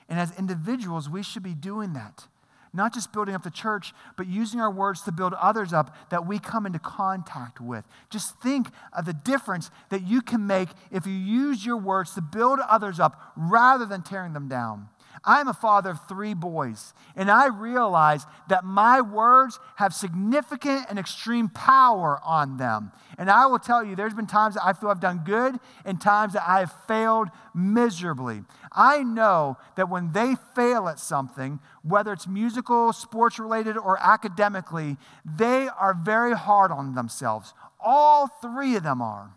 And 0.07 0.19
as 0.19 0.37
individuals, 0.37 1.09
we 1.09 1.23
should 1.23 1.43
be 1.43 1.53
doing 1.53 1.93
that. 1.93 2.27
Not 2.73 2.93
just 2.93 3.13
building 3.13 3.33
up 3.33 3.43
the 3.43 3.49
church, 3.49 3.93
but 4.17 4.27
using 4.27 4.59
our 4.59 4.69
words 4.69 5.01
to 5.03 5.11
build 5.11 5.33
others 5.33 5.71
up 5.71 5.95
that 6.09 6.27
we 6.27 6.39
come 6.39 6.65
into 6.65 6.77
contact 6.77 7.61
with. 7.61 7.85
Just 8.09 8.37
think 8.41 8.67
of 8.91 9.05
the 9.05 9.13
difference 9.13 9.71
that 9.89 10.05
you 10.05 10.21
can 10.21 10.45
make 10.45 10.67
if 10.91 11.07
you 11.07 11.13
use 11.13 11.65
your 11.65 11.77
words 11.77 12.13
to 12.15 12.21
build 12.21 12.59
others 12.69 12.99
up 12.99 13.31
rather 13.37 13.85
than 13.85 14.01
tearing 14.01 14.33
them 14.33 14.49
down. 14.49 14.89
I'm 15.25 15.47
a 15.47 15.53
father 15.53 15.89
of 15.89 16.07
three 16.07 16.33
boys, 16.33 16.93
and 17.15 17.31
I 17.31 17.47
realize 17.47 18.25
that 18.47 18.63
my 18.63 19.01
words 19.01 19.59
have 19.77 19.93
significant 19.93 20.85
and 20.89 20.99
extreme 20.99 21.49
power 21.49 22.19
on 22.23 22.57
them. 22.57 22.91
And 23.17 23.29
I 23.29 23.47
will 23.47 23.59
tell 23.59 23.83
you, 23.83 23.95
there's 23.95 24.13
been 24.13 24.27
times 24.27 24.55
that 24.55 24.65
I 24.65 24.73
feel 24.73 24.89
I've 24.89 24.99
done 24.99 25.21
good 25.25 25.59
and 25.83 25.99
times 25.99 26.33
that 26.33 26.47
I 26.47 26.59
have 26.59 26.73
failed 26.87 27.29
miserably. 27.53 28.43
I 28.71 29.03
know 29.03 29.57
that 29.75 29.89
when 29.89 30.11
they 30.11 30.35
fail 30.53 30.87
at 30.87 30.99
something, 30.99 31.59
whether 31.81 32.13
it's 32.13 32.27
musical, 32.27 32.93
sports 32.93 33.39
related, 33.39 33.77
or 33.77 33.97
academically, 33.99 34.97
they 35.25 35.67
are 35.67 35.93
very 35.93 36.35
hard 36.35 36.71
on 36.71 36.93
themselves. 36.93 37.53
All 37.79 38.27
three 38.27 38.75
of 38.75 38.83
them 38.83 39.01
are. 39.01 39.31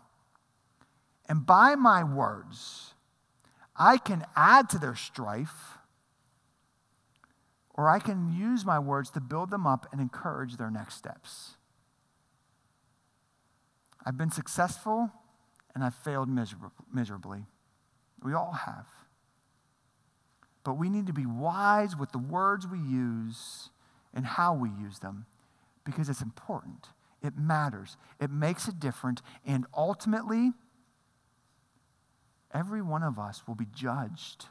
And 1.27 1.45
by 1.45 1.75
my 1.75 2.03
words, 2.03 2.93
I 3.75 3.97
can 3.97 4.25
add 4.35 4.69
to 4.71 4.77
their 4.77 4.95
strife, 4.95 5.77
or 7.79 7.87
I 7.87 7.99
can 7.99 8.35
use 8.37 8.65
my 8.65 8.77
words 8.77 9.09
to 9.11 9.21
build 9.21 9.49
them 9.51 9.65
up 9.65 9.87
and 9.93 10.01
encourage 10.01 10.57
their 10.57 10.69
next 10.69 10.95
steps. 10.95 11.51
I've 14.05 14.17
been 14.17 14.31
successful 14.31 15.09
and 15.73 15.81
I've 15.81 15.95
failed 15.95 16.27
miserably. 16.27 17.45
We 18.21 18.33
all 18.33 18.51
have. 18.65 18.85
But 20.65 20.73
we 20.73 20.89
need 20.89 21.07
to 21.07 21.13
be 21.13 21.25
wise 21.25 21.95
with 21.95 22.11
the 22.11 22.17
words 22.17 22.67
we 22.67 22.79
use 22.79 23.69
and 24.13 24.25
how 24.25 24.53
we 24.53 24.67
use 24.69 24.99
them 24.99 25.25
because 25.85 26.09
it's 26.09 26.21
important. 26.21 26.87
It 27.23 27.37
matters. 27.37 27.95
It 28.19 28.29
makes 28.29 28.67
a 28.67 28.73
difference. 28.73 29.21
And 29.45 29.65
ultimately, 29.73 30.51
every 32.53 32.81
one 32.81 33.03
of 33.03 33.17
us 33.17 33.43
will 33.47 33.55
be 33.55 33.67
judged 33.73 34.47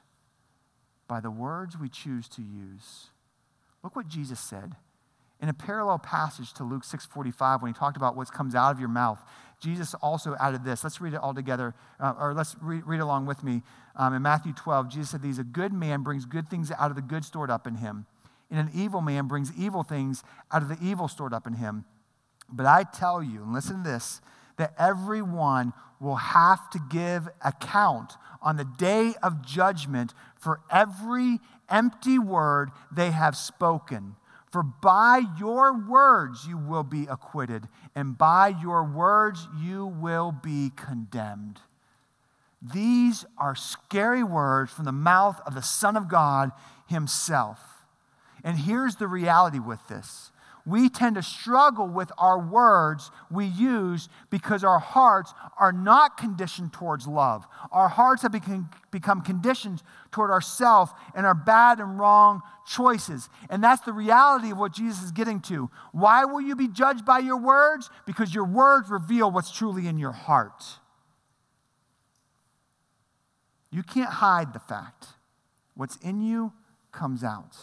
by 1.07 1.21
the 1.21 1.31
words 1.31 1.77
we 1.77 1.91
choose 1.91 2.27
to 2.31 2.41
use. 2.41 3.11
Look 3.83 3.97
what 3.97 4.09
Jesus 4.09 4.41
said. 4.41 4.77
In 5.41 5.49
a 5.49 5.55
parallel 5.55 5.99
passage 5.99 6.53
to 6.55 6.65
Luke 6.65 6.83
6:45 6.83 7.63
when 7.63 7.73
he 7.73 7.79
talked 7.79 7.97
about 7.97 8.17
what 8.17 8.31
comes 8.33 8.55
out 8.55 8.73
of 8.73 8.81
your 8.81 8.89
mouth, 8.89 9.23
Jesus 9.61 9.95
also 9.95 10.35
added 10.41 10.65
this. 10.65 10.83
Let's 10.83 11.01
read 11.01 11.15
it 11.15 11.21
all 11.21 11.35
together, 11.35 11.75
uh, 12.01 12.15
or 12.19 12.35
let's 12.35 12.57
re- 12.61 12.83
read 12.85 13.01
along 13.01 13.27
with 13.27 13.45
me. 13.45 13.63
Um, 13.95 14.15
in 14.15 14.23
Matthew 14.23 14.53
12, 14.53 14.89
Jesus 14.89 15.11
said 15.11 15.23
these, 15.23 15.39
a 15.39 15.45
good 15.45 15.73
man 15.73 16.03
brings 16.03 16.25
good 16.25 16.49
things 16.49 16.73
out 16.73 16.91
of 16.91 16.97
the 16.97 17.03
good 17.03 17.25
stored 17.25 17.51
up 17.51 17.67
in 17.67 17.77
him, 17.77 18.07
and 18.51 18.59
an 18.59 18.71
evil 18.75 19.01
man 19.01 19.27
brings 19.27 19.53
evil 19.57 19.83
things 19.83 20.25
out 20.51 20.63
of 20.63 20.69
the 20.69 20.79
evil 20.81 21.09
stored 21.09 21.33
up 21.33 21.47
in 21.47 21.55
him. 21.55 21.85
But 22.51 22.67
I 22.67 22.85
tell 22.85 23.23
you, 23.23 23.43
and 23.43 23.53
listen 23.53 23.85
to 23.85 23.91
this, 23.91 24.21
that 24.59 24.75
everyone 24.79 25.73
will 26.01 26.17
have 26.17 26.71
to 26.71 26.81
give 26.91 27.29
account 27.43 28.13
on 28.43 28.57
the 28.57 28.65
day 28.65 29.15
of 29.23 29.45
judgment 29.45 30.15
for 30.37 30.61
every 30.71 31.41
empty 31.69 32.19
word 32.19 32.71
they 32.93 33.11
have 33.11 33.37
spoken. 33.37 34.15
For 34.51 34.63
by 34.63 35.23
your 35.39 35.77
words 35.77 36.47
you 36.47 36.57
will 36.57 36.83
be 36.83 37.07
acquitted, 37.07 37.69
and 37.95 38.17
by 38.17 38.49
your 38.49 38.85
words 38.85 39.47
you 39.61 39.87
will 39.87 40.33
be 40.33 40.71
condemned. 40.75 41.61
These 42.63 43.25
are 43.37 43.55
scary 43.55 44.25
words 44.25 44.73
from 44.73 44.85
the 44.85 44.93
mouth 44.93 45.41
of 45.47 45.55
the 45.55 45.63
Son 45.63 45.97
of 45.97 46.09
God 46.09 46.51
Himself. 46.87 47.61
And 48.43 48.59
here's 48.59 48.97
the 48.97 49.07
reality 49.07 49.59
with 49.59 49.87
this 49.89 50.33
we 50.69 50.89
tend 50.89 51.17
to 51.17 51.23
struggle 51.23 51.89
with 51.89 52.13
our 52.19 52.39
words 52.39 53.11
we 53.31 53.47
use 53.47 54.09
because 54.29 54.63
our 54.63 54.79
hearts 54.79 55.33
are 55.59 55.73
not 55.73 56.19
conditioned 56.19 56.73
towards 56.73 57.07
love. 57.07 57.47
Our 57.73 57.89
hearts 57.89 58.23
have 58.23 58.33
become, 58.33 59.23
conditioned 59.23 59.83
toward 60.13 60.31
ourself 60.31 60.93
and 61.15 61.25
our 61.25 61.35
bad 61.35 61.81
and 61.81 61.99
wrong 61.99 62.43
choices. 62.67 63.29
And 63.49 63.65
that's 63.65 63.83
the 63.83 63.93
reality 63.93 64.51
of 64.51 64.59
what 64.59 64.75
Jesus 64.75 65.03
is 65.03 65.13
getting 65.13 65.41
to. 65.43 65.71
Why 65.93 66.25
will 66.27 66.41
you 66.41 66.55
be 66.55 66.69
judged 66.69 67.05
by 67.05 67.21
your 67.21 67.39
words? 67.39 67.89
Because 68.07 68.35
your 68.35 68.45
words 68.45 68.91
reveal 68.91 69.31
what's 69.31 69.51
truly 69.51 69.87
in 69.87 69.97
your 69.99 70.13
heart. 70.13 70.63
You 73.71 73.83
can't 73.83 74.11
hide 74.11 74.53
the 74.53 74.61
fact. 74.61 75.07
What's 75.75 75.97
in 75.97 76.21
you 76.21 76.53
comes 76.93 77.25
out. 77.25 77.57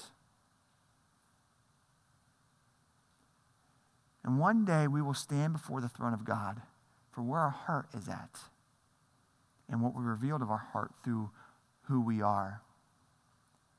And 4.26 4.40
one 4.40 4.66
day 4.66 4.88
we 4.88 5.04
will 5.04 5.14
stand 5.14 5.54
before 5.54 5.80
the 5.80 5.88
throne 5.88 6.14
of 6.14 6.26
God 6.26 6.64
for 7.12 7.22
where 7.22 7.40
our 7.40 7.52
heart 7.52 7.88
is 7.94 8.10
at 8.10 8.40
and 9.70 9.82
what 9.82 9.96
we 9.96 10.04
revealed 10.04 10.42
of 10.42 10.50
our 10.50 10.66
heart 10.74 10.92
through 11.04 11.30
who 11.84 12.02
we 12.02 12.24
are. 12.24 12.62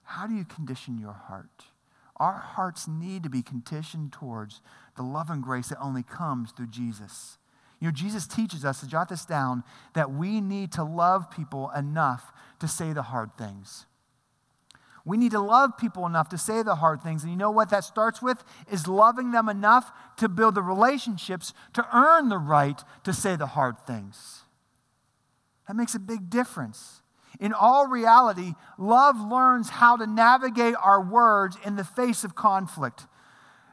How 0.05 0.29
do 0.29 0.35
you 0.35 0.45
condition 0.45 0.99
your 0.99 1.13
heart? 1.13 1.65
Our 2.19 2.39
hearts 2.39 2.87
need 2.87 3.25
to 3.25 3.29
be 3.29 3.43
conditioned 3.43 4.13
towards 4.13 4.61
the 4.97 5.03
love 5.03 5.31
and 5.31 5.43
grace 5.43 5.69
that 5.69 5.81
only 5.81 6.05
comes 6.05 6.53
through 6.53 6.69
Jesus. 6.69 7.39
You 7.81 7.89
know, 7.89 7.93
Jesus 7.93 8.29
teaches 8.29 8.65
us 8.65 8.81
to 8.81 8.87
jot 8.87 9.09
this 9.09 9.25
down 9.25 9.65
that 9.95 10.13
we 10.13 10.41
need 10.41 10.71
to 10.73 10.85
love 10.85 11.29
people 11.29 11.71
enough 11.77 12.33
to 12.61 12.69
say 12.69 12.93
the 12.93 13.03
hard 13.03 13.37
things. 13.37 13.85
We 15.07 15.17
need 15.17 15.31
to 15.31 15.41
love 15.41 15.79
people 15.79 16.05
enough 16.05 16.29
to 16.31 16.39
say 16.39 16.65
the 16.65 16.75
hard 16.75 17.01
things. 17.01 17.23
And 17.23 17.31
you 17.31 17.39
know 17.39 17.53
what 17.53 17.71
that 17.71 17.85
starts 17.85 18.21
with? 18.21 18.43
Is 18.69 18.89
loving 18.89 19.31
them 19.31 19.49
enough 19.49 19.93
to 20.17 20.29
build 20.29 20.57
the 20.57 20.63
relationships 20.63 21.55
to 21.75 21.87
earn 21.97 22.29
the 22.29 22.39
right 22.39 22.83
to 23.05 23.13
say 23.13 23.37
the 23.37 23.47
hard 23.47 23.79
things. 23.87 24.43
That 25.69 25.77
makes 25.77 25.95
a 25.95 26.01
big 26.01 26.29
difference. 26.29 27.03
In 27.39 27.53
all 27.53 27.87
reality, 27.87 28.55
love 28.79 29.21
learns 29.21 29.71
how 29.71 29.97
to 29.97 30.09
navigate 30.09 30.75
our 30.83 31.01
words 31.01 31.57
in 31.65 31.77
the 31.77 31.85
face 31.85 32.25
of 32.25 32.35
conflict. 32.35 33.07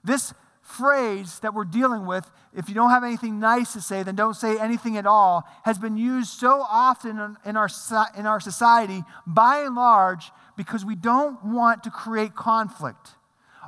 This 0.03 0.35
phrase 0.61 1.39
that 1.39 1.55
we're 1.55 1.65
dealing 1.65 2.05
with, 2.05 2.29
if 2.55 2.69
you 2.69 2.75
don't 2.75 2.91
have 2.91 3.03
anything 3.03 3.39
nice 3.39 3.73
to 3.73 3.81
say, 3.81 4.03
then 4.03 4.15
don't 4.15 4.35
say 4.35 4.59
anything 4.59 4.97
at 4.97 5.07
all, 5.07 5.45
has 5.63 5.79
been 5.79 5.97
used 5.97 6.29
so 6.29 6.61
often 6.61 7.37
in 7.43 7.57
our, 7.57 7.69
in 8.17 8.25
our 8.27 8.39
society, 8.39 9.03
by 9.25 9.59
and 9.59 9.75
large, 9.75 10.31
because 10.55 10.85
we 10.85 10.95
don't 10.95 11.43
want 11.43 11.83
to 11.83 11.89
create 11.89 12.35
conflict. 12.35 13.11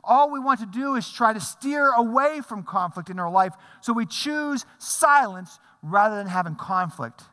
All 0.04 0.32
we 0.32 0.40
want 0.40 0.60
to 0.60 0.68
do 0.68 0.96
is 0.96 1.10
try 1.10 1.34
to 1.34 1.40
steer 1.40 1.92
away 1.92 2.42
from 2.48 2.64
conflict 2.64 3.10
in 3.10 3.20
our 3.20 3.32
life, 3.32 3.54
so 3.82 3.92
we 3.92 4.06
choose 4.06 4.66
silence 4.78 5.60
rather 5.82 6.16
than 6.16 6.28
having 6.28 6.56
conflict. 6.56 7.24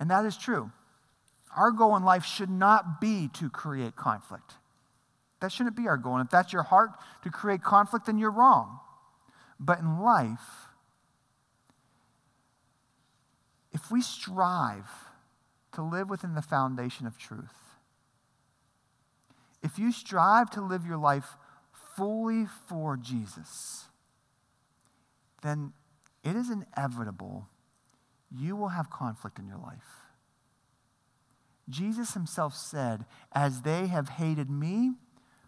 And 0.00 0.10
that 0.10 0.24
is 0.24 0.36
true. 0.36 0.72
Our 1.56 1.70
goal 1.70 1.96
in 1.96 2.04
life 2.04 2.24
should 2.24 2.50
not 2.50 3.00
be 3.00 3.28
to 3.34 3.50
create 3.50 3.96
conflict. 3.96 4.54
That 5.40 5.52
shouldn't 5.52 5.76
be 5.76 5.88
our 5.88 5.96
goal. 5.96 6.16
And 6.16 6.24
if 6.24 6.30
that's 6.30 6.52
your 6.52 6.62
heart 6.62 6.90
to 7.22 7.30
create 7.30 7.62
conflict, 7.62 8.06
then 8.06 8.18
you're 8.18 8.30
wrong. 8.30 8.80
But 9.58 9.78
in 9.78 10.00
life, 10.00 10.68
if 13.72 13.90
we 13.90 14.02
strive 14.02 14.88
to 15.72 15.82
live 15.82 16.10
within 16.10 16.34
the 16.34 16.42
foundation 16.42 17.06
of 17.06 17.16
truth, 17.16 17.69
if 19.62 19.78
you 19.78 19.92
strive 19.92 20.50
to 20.50 20.60
live 20.60 20.86
your 20.86 20.98
life 20.98 21.36
fully 21.96 22.46
for 22.68 22.96
Jesus, 22.96 23.86
then 25.42 25.72
it 26.22 26.36
is 26.36 26.50
inevitable 26.50 27.48
you 28.30 28.54
will 28.54 28.68
have 28.68 28.90
conflict 28.90 29.38
in 29.38 29.46
your 29.46 29.58
life. 29.58 30.06
Jesus 31.68 32.14
himself 32.14 32.54
said, 32.54 33.04
As 33.32 33.62
they 33.62 33.86
have 33.88 34.10
hated 34.10 34.50
me, 34.50 34.92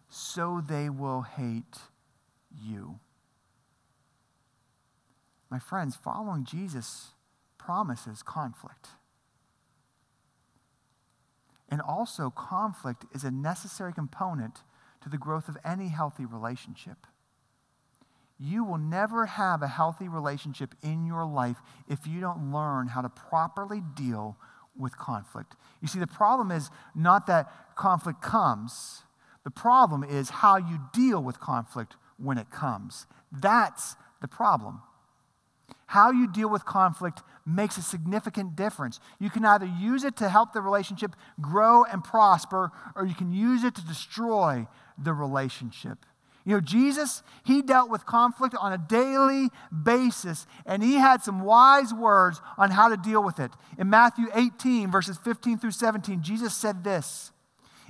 so 0.09 0.63
they 0.67 0.89
will 0.89 1.23
hate 1.23 1.79
you. 2.51 2.99
My 5.51 5.59
friends, 5.59 5.97
following 5.97 6.45
Jesus 6.45 7.13
promises 7.59 8.23
conflict. 8.23 8.89
And 11.73 11.81
also, 11.81 12.29
conflict 12.29 13.07
is 13.15 13.25
a 13.25 13.31
necessary 13.31 13.95
component 13.95 14.59
to 15.03 15.09
the 15.09 15.17
growth 15.17 15.49
of 15.49 15.57
any 15.65 15.89
healthy 15.89 16.27
relationship. 16.27 17.07
You 18.39 18.63
will 18.63 18.77
never 18.77 19.25
have 19.25 19.63
a 19.63 19.69
healthy 19.69 20.07
relationship 20.07 20.75
in 20.83 21.07
your 21.07 21.25
life 21.25 21.57
if 21.89 22.07
you 22.07 22.21
don't 22.21 22.53
learn 22.53 22.89
how 22.89 23.01
to 23.01 23.09
properly 23.09 23.81
deal 23.95 24.37
with 24.77 24.99
conflict. 24.99 25.57
You 25.81 25.89
see, 25.89 25.99
the 25.99 26.07
problem 26.07 26.51
is 26.51 26.69
not 26.95 27.27
that 27.29 27.51
conflict 27.75 28.21
comes, 28.21 29.05
the 29.43 29.51
problem 29.51 30.05
is 30.05 30.29
how 30.29 30.59
you 30.59 30.79
deal 30.93 31.23
with 31.23 31.41
conflict 31.41 31.97
when 32.19 32.37
it 32.37 32.51
comes. 32.51 33.07
That's 33.33 33.97
the 34.21 34.29
problem. 34.29 34.83
How 35.93 36.11
you 36.11 36.27
deal 36.27 36.49
with 36.49 36.65
conflict 36.65 37.21
makes 37.45 37.77
a 37.77 37.83
significant 37.83 38.57
difference. 38.57 38.99
You 39.19 39.29
can 39.29 39.45
either 39.45 39.67
use 39.67 40.05
it 40.05 40.17
to 40.17 40.31
help 40.31 40.55
the 40.55 40.63
relationship 40.63 41.15
grow 41.39 41.85
and 41.85 42.03
prosper, 42.03 42.73
or 42.97 43.05
you 43.05 43.15
can 43.15 43.31
use 43.31 43.63
it 43.63 43.75
to 43.75 43.87
destroy 43.87 44.67
the 44.97 45.13
relationship. 45.13 46.07
You 46.47 46.55
know, 46.55 46.61
Jesus, 46.63 47.23
he 47.45 47.61
dealt 47.61 47.91
with 47.91 48.07
conflict 48.07 48.55
on 48.59 48.73
a 48.73 48.79
daily 48.79 49.51
basis, 49.83 50.47
and 50.65 50.83
he 50.83 50.95
had 50.95 51.23
some 51.23 51.41
wise 51.41 51.93
words 51.93 52.41
on 52.57 52.71
how 52.71 52.89
to 52.89 52.97
deal 52.97 53.23
with 53.23 53.39
it. 53.39 53.51
In 53.77 53.91
Matthew 53.91 54.29
18, 54.33 54.91
verses 54.91 55.19
15 55.19 55.59
through 55.59 55.73
17, 55.73 56.23
Jesus 56.23 56.55
said 56.55 56.85
this 56.85 57.33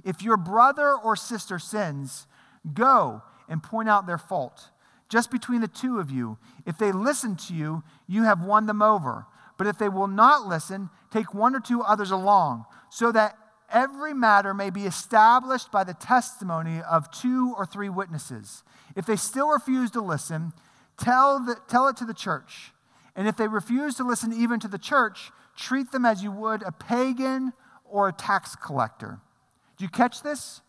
If 0.03 0.23
your 0.23 0.37
brother 0.37 0.93
or 0.93 1.15
sister 1.15 1.61
sins, 1.61 2.27
go 2.75 3.23
and 3.49 3.63
point 3.63 3.89
out 3.89 4.09
their 4.09 4.19
fault. 4.19 4.72
Just 5.13 5.31
between 5.31 5.61
the 5.61 5.69
two 5.69 6.01
of 6.01 6.11
you, 6.11 6.39
if 6.65 6.79
they 6.79 6.91
listen 6.91 7.37
to 7.37 7.53
you, 7.53 7.83
you 8.07 8.23
have 8.23 8.43
won 8.43 8.65
them 8.65 8.81
over. 8.81 9.27
But 9.59 9.67
if 9.67 9.77
they 9.77 9.91
will 9.91 10.07
not 10.07 10.47
listen, 10.47 10.89
take 11.11 11.35
one 11.35 11.55
or 11.55 11.61
two 11.61 11.83
others 11.83 12.11
along, 12.11 12.65
so 12.89 13.13
that 13.13 13.37
every 13.71 14.15
matter 14.15 14.55
may 14.55 14.71
be 14.71 14.87
established 14.87 15.71
by 15.71 15.85
the 15.85 15.93
testimony 15.93 16.81
of 16.81 17.11
two 17.11 17.53
or 17.59 17.67
three 17.67 17.91
witnesses. 17.91 18.65
If 18.97 19.05
they 19.05 19.17
still 19.17 19.51
refuse 19.51 19.91
to 19.91 20.01
listen, 20.01 20.55
tell, 20.97 21.45
the, 21.45 21.59
tell 21.69 21.89
it 21.89 21.99
to 21.99 22.07
the 22.07 22.15
church. 22.15 22.73
And 23.15 23.29
if 23.29 23.37
they 23.37 23.49
refuse 23.49 23.97
to 23.97 24.05
listen 24.05 24.33
even 24.33 24.61
to 24.61 24.69
the 24.69 24.79
church, 24.79 25.31
treat 25.59 25.93
them 25.93 26.07
as 26.07 26.23
you 26.23 26.33
would 26.33 26.63
a 26.63 26.73
pagan 26.73 27.53
or 27.85 28.09
a 28.09 28.15
tax 28.15 28.57
collector. 28.57 29.21
Do 29.77 29.85
you 29.85 29.91
catch 29.91 30.23
this? 30.23 30.63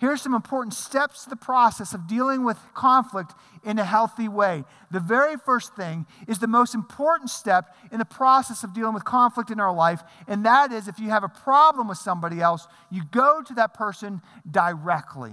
Here 0.00 0.12
are 0.12 0.16
some 0.16 0.34
important 0.34 0.74
steps 0.74 1.24
to 1.24 1.30
the 1.30 1.36
process 1.36 1.92
of 1.92 2.06
dealing 2.06 2.44
with 2.44 2.56
conflict 2.72 3.32
in 3.64 3.80
a 3.80 3.84
healthy 3.84 4.28
way. 4.28 4.62
The 4.92 5.00
very 5.00 5.36
first 5.36 5.74
thing 5.74 6.06
is 6.28 6.38
the 6.38 6.46
most 6.46 6.72
important 6.72 7.30
step 7.30 7.74
in 7.90 7.98
the 7.98 8.04
process 8.04 8.62
of 8.62 8.72
dealing 8.72 8.94
with 8.94 9.04
conflict 9.04 9.50
in 9.50 9.58
our 9.58 9.74
life, 9.74 10.02
and 10.28 10.46
that 10.46 10.70
is 10.70 10.86
if 10.86 11.00
you 11.00 11.10
have 11.10 11.24
a 11.24 11.28
problem 11.28 11.88
with 11.88 11.98
somebody 11.98 12.40
else, 12.40 12.68
you 12.90 13.02
go 13.10 13.42
to 13.42 13.54
that 13.54 13.74
person 13.74 14.22
directly. 14.48 15.32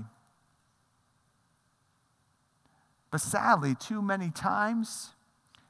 But 3.11 3.21
sadly, 3.21 3.75
too 3.75 4.01
many 4.01 4.31
times, 4.31 5.11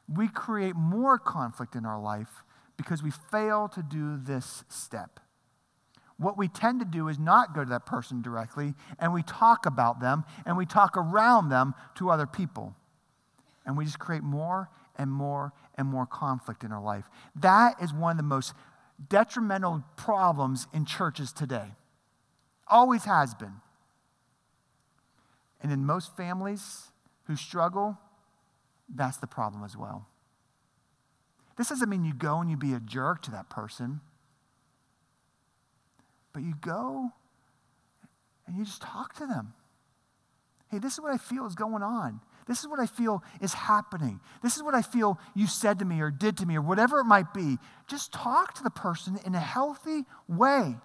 we 0.08 0.30
create 0.30 0.76
more 0.76 1.20
conflict 1.20 1.76
in 1.76 1.86
our 1.86 2.00
life 2.00 2.44
because 2.78 3.04
we 3.04 3.12
fail 3.12 3.68
to 3.70 3.84
do 3.84 4.18
this 4.18 4.64
step 4.70 5.20
what 6.18 6.38
we 6.38 6.48
tend 6.48 6.80
to 6.80 6.86
do 6.86 7.08
is 7.08 7.20
not 7.20 7.54
go 7.54 7.64
to 7.64 7.70
that 7.70 7.86
person 7.86 8.22
directly 8.22 8.74
and 9.00 9.14
we 9.14 9.22
talk 9.22 9.66
about 9.66 10.00
them 10.00 10.24
and 10.46 10.58
we 10.58 10.66
talk 10.66 10.96
around 10.96 11.50
them 11.50 11.74
to 11.96 12.10
other 12.10 12.26
people. 12.26 12.76
And 13.66 13.78
we 13.78 13.86
just 13.86 14.00
create 14.00 14.24
more 14.24 14.70
and 14.98 15.12
more 15.12 15.52
and 15.76 15.88
more 15.88 16.06
conflict 16.06 16.64
in 16.64 16.72
our 16.72 16.82
life. 16.82 17.06
That 17.36 17.82
is 17.82 17.94
one 17.94 18.12
of 18.12 18.18
the 18.18 18.24
most 18.24 18.54
detrimental 19.10 19.84
problems 19.98 20.68
in 20.74 20.86
churches 20.86 21.34
today. 21.34 21.74
Always 22.68 23.04
has 23.06 23.34
been. 23.34 23.56
And 25.62 25.72
in 25.72 25.86
most 25.86 26.16
families 26.16 26.92
who 27.26 27.36
struggle, 27.36 27.98
that's 28.94 29.18
the 29.18 29.28
problem 29.28 29.64
as 29.64 29.76
well. 29.76 30.08
This 31.58 31.70
doesn't 31.70 31.90
mean 31.90 32.06
you 32.06 32.14
go 32.14 32.40
and 32.40 32.50
you 32.50 32.58
be 32.58 32.74
a 32.74 32.80
jerk 32.80 33.22
to 33.24 33.32
that 33.32 33.50
person. 33.50 34.02
But 36.36 36.44
you 36.44 36.54
go 36.60 37.12
and 38.46 38.58
you 38.58 38.66
just 38.66 38.82
talk 38.82 39.16
to 39.16 39.26
them. 39.26 39.54
Hey, 40.70 40.80
this 40.80 40.92
is 40.92 41.00
what 41.00 41.14
I 41.14 41.18
feel 41.18 41.46
is 41.46 41.56
going 41.56 41.82
on. 41.82 42.20
This 42.46 42.60
is 42.60 42.68
what 42.68 42.78
I 42.78 42.88
feel 42.88 43.24
is 43.40 43.54
happening. 43.54 44.20
This 44.44 44.58
is 44.58 44.62
what 44.62 44.76
I 44.76 44.82
feel 44.82 45.18
you 45.34 45.48
said 45.48 45.80
to 45.80 45.86
me 45.86 46.02
or 46.02 46.12
did 46.12 46.36
to 46.40 46.46
me 46.46 46.58
or 46.58 46.62
whatever 46.62 47.00
it 47.00 47.06
might 47.06 47.34
be. 47.34 47.58
Just 47.88 48.12
talk 48.12 48.54
to 48.56 48.64
the 48.64 48.70
person 48.70 49.18
in 49.26 49.34
a 49.34 49.40
healthy 49.40 50.04
way 50.28 50.76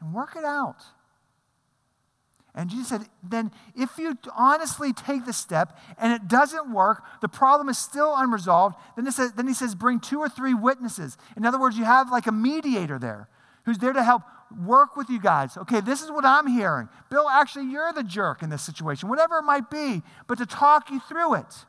and 0.00 0.12
work 0.12 0.34
it 0.34 0.44
out. 0.44 0.82
And 2.52 2.68
Jesus 2.68 2.88
said, 2.88 3.02
then 3.22 3.52
if 3.76 3.96
you 3.96 4.18
honestly 4.36 4.92
take 4.92 5.24
the 5.24 5.32
step 5.32 5.78
and 5.98 6.12
it 6.12 6.26
doesn't 6.26 6.72
work, 6.72 7.04
the 7.20 7.28
problem 7.28 7.68
is 7.68 7.78
still 7.78 8.12
unresolved, 8.16 8.74
then, 8.96 9.08
says, 9.12 9.34
then 9.34 9.46
he 9.46 9.54
says, 9.54 9.76
bring 9.76 10.00
two 10.00 10.18
or 10.18 10.28
three 10.28 10.52
witnesses. 10.52 11.16
In 11.36 11.46
other 11.46 11.60
words, 11.60 11.78
you 11.78 11.84
have 11.84 12.10
like 12.10 12.26
a 12.26 12.32
mediator 12.32 12.98
there 12.98 13.28
who's 13.66 13.78
there 13.78 13.92
to 13.92 14.02
help 14.02 14.22
work 14.64 14.96
with 14.96 15.10
you 15.10 15.20
guys. 15.20 15.56
Okay, 15.56 15.80
this 15.80 16.02
is 16.02 16.10
what 16.10 16.24
I'm 16.24 16.46
hearing. 16.46 16.88
Bill, 17.10 17.28
actually, 17.28 17.70
you're 17.70 17.92
the 17.92 18.04
jerk 18.04 18.42
in 18.42 18.48
this 18.48 18.62
situation, 18.62 19.08
whatever 19.08 19.38
it 19.38 19.42
might 19.42 19.68
be, 19.68 20.02
but 20.26 20.38
to 20.38 20.46
talk 20.46 20.90
you 20.90 21.00
through 21.00 21.34
it. 21.34 21.66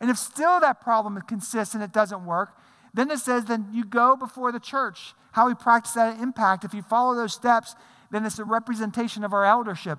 And 0.00 0.10
if 0.10 0.18
still 0.18 0.60
that 0.60 0.80
problem 0.80 1.18
consists 1.22 1.74
and 1.74 1.82
it 1.82 1.92
doesn't 1.92 2.26
work, 2.26 2.50
then 2.92 3.10
it 3.10 3.18
says, 3.18 3.44
then 3.44 3.68
you 3.72 3.84
go 3.84 4.16
before 4.16 4.52
the 4.52 4.60
church. 4.60 5.14
How 5.32 5.46
we 5.46 5.54
practice 5.54 5.92
that 5.92 6.20
impact, 6.20 6.64
if 6.64 6.74
you 6.74 6.82
follow 6.82 7.14
those 7.14 7.32
steps, 7.32 7.74
then 8.10 8.26
it's 8.26 8.38
a 8.38 8.44
representation 8.44 9.24
of 9.24 9.32
our 9.32 9.44
eldership 9.44 9.98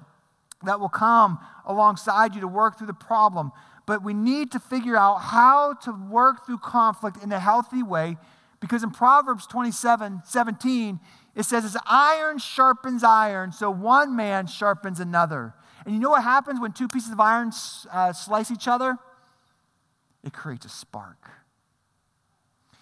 that 0.63 0.79
will 0.79 0.89
come 0.89 1.39
alongside 1.65 2.35
you 2.35 2.41
to 2.41 2.47
work 2.47 2.77
through 2.77 2.87
the 2.87 2.93
problem. 2.93 3.51
But 3.85 4.03
we 4.03 4.13
need 4.13 4.51
to 4.51 4.59
figure 4.59 4.97
out 4.97 5.19
how 5.19 5.75
to 5.85 5.91
work 5.91 6.45
through 6.45 6.57
conflict 6.59 7.23
in 7.23 7.31
a 7.31 7.39
healthy 7.39 7.81
way 7.81 8.17
because 8.59 8.83
in 8.83 8.91
Proverbs 8.91 9.47
27 9.47 10.21
17, 10.25 10.99
it 11.39 11.45
says, 11.45 11.63
As 11.63 11.77
iron 11.85 12.37
sharpens 12.37 13.01
iron, 13.01 13.53
so 13.53 13.71
one 13.71 14.13
man 14.13 14.45
sharpens 14.45 14.99
another. 14.99 15.53
And 15.85 15.95
you 15.95 16.01
know 16.01 16.09
what 16.09 16.23
happens 16.23 16.59
when 16.59 16.73
two 16.73 16.89
pieces 16.89 17.13
of 17.13 17.19
iron 17.21 17.53
uh, 17.89 18.11
slice 18.11 18.51
each 18.51 18.67
other? 18.67 18.97
It 20.21 20.33
creates 20.33 20.65
a 20.65 20.69
spark. 20.69 21.29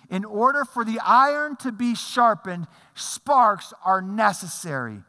In 0.10 0.26
order 0.26 0.66
for 0.66 0.84
the 0.84 1.00
iron 1.06 1.56
to 1.58 1.72
be 1.72 1.94
sharpened, 1.94 2.66
sparks 2.96 3.74
are 3.86 4.02
necessary. 4.02 5.04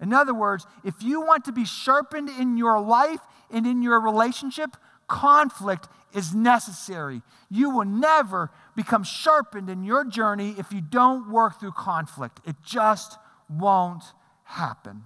In 0.00 0.12
other 0.12 0.32
words, 0.32 0.64
if 0.84 1.02
you 1.02 1.22
want 1.22 1.46
to 1.46 1.52
be 1.52 1.64
sharpened 1.64 2.28
in 2.28 2.56
your 2.56 2.80
life 2.80 3.20
and 3.50 3.66
in 3.66 3.82
your 3.82 3.98
relationship, 4.00 4.76
conflict 5.10 5.88
is 6.14 6.34
necessary. 6.34 7.20
You 7.50 7.70
will 7.70 7.84
never 7.84 8.50
become 8.74 9.04
sharpened 9.04 9.68
in 9.68 9.84
your 9.84 10.04
journey 10.04 10.54
if 10.56 10.72
you 10.72 10.80
don't 10.80 11.30
work 11.30 11.60
through 11.60 11.72
conflict. 11.72 12.40
It 12.46 12.56
just 12.64 13.18
won't 13.48 14.04
happen. 14.44 15.02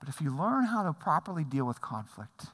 But 0.00 0.08
if 0.08 0.20
you 0.20 0.34
learn 0.34 0.64
how 0.64 0.82
to 0.82 0.92
properly 0.92 1.44
deal 1.44 1.66
with 1.66 1.80
conflict 1.80 2.46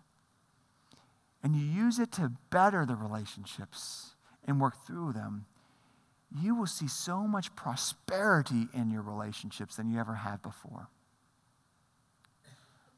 and 1.43 1.55
you 1.55 1.65
use 1.65 1.99
it 1.99 2.11
to 2.13 2.33
better 2.51 2.85
the 2.85 2.97
relationships 2.97 4.15
and 4.47 4.61
work 4.61 4.75
through 4.87 5.13
them, 5.13 5.47
you 6.37 6.57
will 6.57 6.67
see 6.67 6.89
so 6.89 7.29
much 7.29 7.55
prosperity 7.55 8.67
in 8.75 8.91
your 8.91 9.03
relationships 9.03 9.77
than 9.77 9.89
you 9.91 10.01
ever 10.01 10.15
had 10.15 10.43
before. 10.43 10.89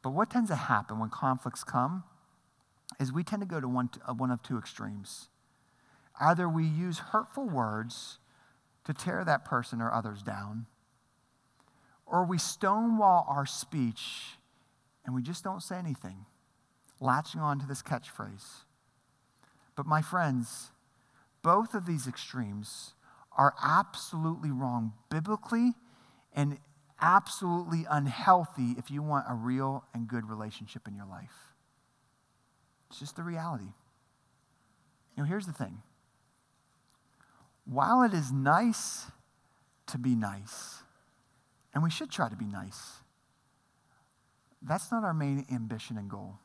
But 0.07 0.12
what 0.12 0.31
tends 0.31 0.51
to 0.51 0.55
happen 0.55 1.01
when 1.01 1.11
conflicts 1.11 1.64
come 1.64 2.05
is 3.01 3.12
we 3.12 3.25
tend 3.25 3.42
to 3.42 3.47
go 3.47 3.61
to 3.61 3.66
one, 3.66 3.90
uh, 4.09 4.14
one 4.14 4.31
of 4.31 4.40
two 4.40 4.57
extremes. 4.57 5.31
Either 6.21 6.49
we 6.49 6.64
use 6.64 6.99
hurtful 7.11 7.49
words 7.49 8.21
to 8.85 8.95
tear 8.95 9.25
that 9.25 9.45
person 9.45 9.83
or 9.83 9.92
others 9.92 10.23
down, 10.23 10.66
or 12.07 12.25
we 12.25 12.38
stonewall 12.38 13.27
our 13.29 13.47
speech 13.47 14.37
and 15.05 15.12
we 15.12 15.23
just 15.23 15.42
don't 15.42 15.61
say 15.61 15.77
anything, 15.77 16.25
latching 17.01 17.40
on 17.40 17.59
to 17.59 17.66
this 17.66 17.83
catchphrase. 17.83 18.62
But 19.75 19.87
my 19.87 20.03
friends, 20.03 20.71
both 21.42 21.75
of 21.75 21.85
these 21.85 22.07
extremes 22.07 22.95
are 23.37 23.55
absolutely 23.61 24.53
wrong 24.53 24.92
biblically 25.11 25.73
and 26.33 26.59
absolutely 27.01 27.87
unhealthy 27.91 28.75
if 28.79 28.91
you 28.91 29.03
want 29.03 29.27
a 29.29 29.35
real 29.35 29.85
and 29.95 30.09
good 30.09 30.29
relationship 30.29 30.89
in 30.89 30.95
your 30.95 31.07
life. 31.07 31.55
It's 32.91 32.99
just 32.99 33.17
the 33.17 33.23
reality. 33.23 33.73
You 35.17 35.23
know, 35.23 35.29
here's 35.29 35.47
the 35.47 35.53
thing 35.53 35.83
while 37.65 38.03
it 38.03 38.15
is 38.15 38.31
nice 38.31 39.07
to 39.89 39.99
be 39.99 40.15
nice, 40.15 40.83
and 41.75 41.83
we 41.83 41.91
should 41.91 42.11
try 42.11 42.29
to 42.29 42.37
be 42.37 42.47
nice, 42.47 42.99
that's 44.63 44.91
not 44.91 45.05
our 45.05 45.15
main 45.15 45.45
ambition 45.53 45.99
and 45.99 46.09
goal. 46.09 46.39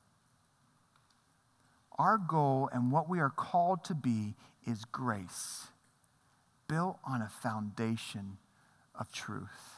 Our 1.98 2.18
goal 2.18 2.70
and 2.74 2.92
what 2.92 3.08
we 3.08 3.20
are 3.20 3.30
called 3.30 3.84
to 3.86 3.96
be 3.96 4.36
is 4.66 4.86
grace 4.86 5.68
built 6.68 6.98
on 7.06 7.22
a 7.22 7.30
foundation 7.30 8.38
of 9.00 9.12
truth. 9.12 9.71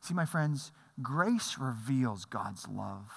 See, 0.00 0.14
my 0.14 0.24
friends, 0.24 0.72
grace 1.02 1.56
reveals 1.58 2.24
God's 2.24 2.66
love, 2.66 3.12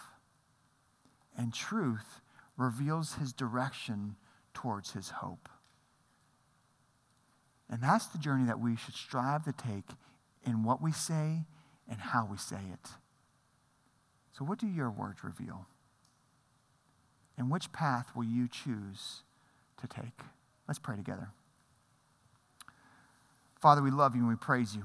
and 1.38 1.54
truth 1.54 2.22
reveals 2.58 3.15
his 3.15 3.34
direction 3.34 4.15
towards 4.54 4.91
his 4.91 5.10
hope. 5.10 5.50
And 7.69 7.82
that's 7.82 8.06
the 8.08 8.17
journey 8.17 8.46
that 8.46 8.60
we 8.60 8.76
should 8.76 8.93
strive 8.96 9.46
to 9.46 9.54
take 9.54 9.86
in 10.46 10.63
what 10.63 10.82
we 10.82 10.91
say 10.91 11.46
and 11.89 12.00
how 12.00 12.28
we 12.30 12.38
say 12.38 12.60
it. 12.72 12.89
So, 14.38 14.43
what 14.43 14.60
do 14.60 14.67
your 14.67 14.91
words 14.91 15.24
reveal? 15.24 15.67
And 17.38 17.50
which 17.50 17.72
path 17.72 18.12
will 18.15 18.26
you 18.26 18.48
choose 18.48 19.24
to 19.82 19.88
take? 19.88 20.22
Let's 20.67 20.80
pray 20.80 20.96
together. 20.96 21.30
Father, 23.60 23.82
we 23.82 23.91
love 23.91 24.15
you 24.15 24.22
and 24.22 24.30
we 24.30 24.36
praise 24.36 24.76
you 24.76 24.84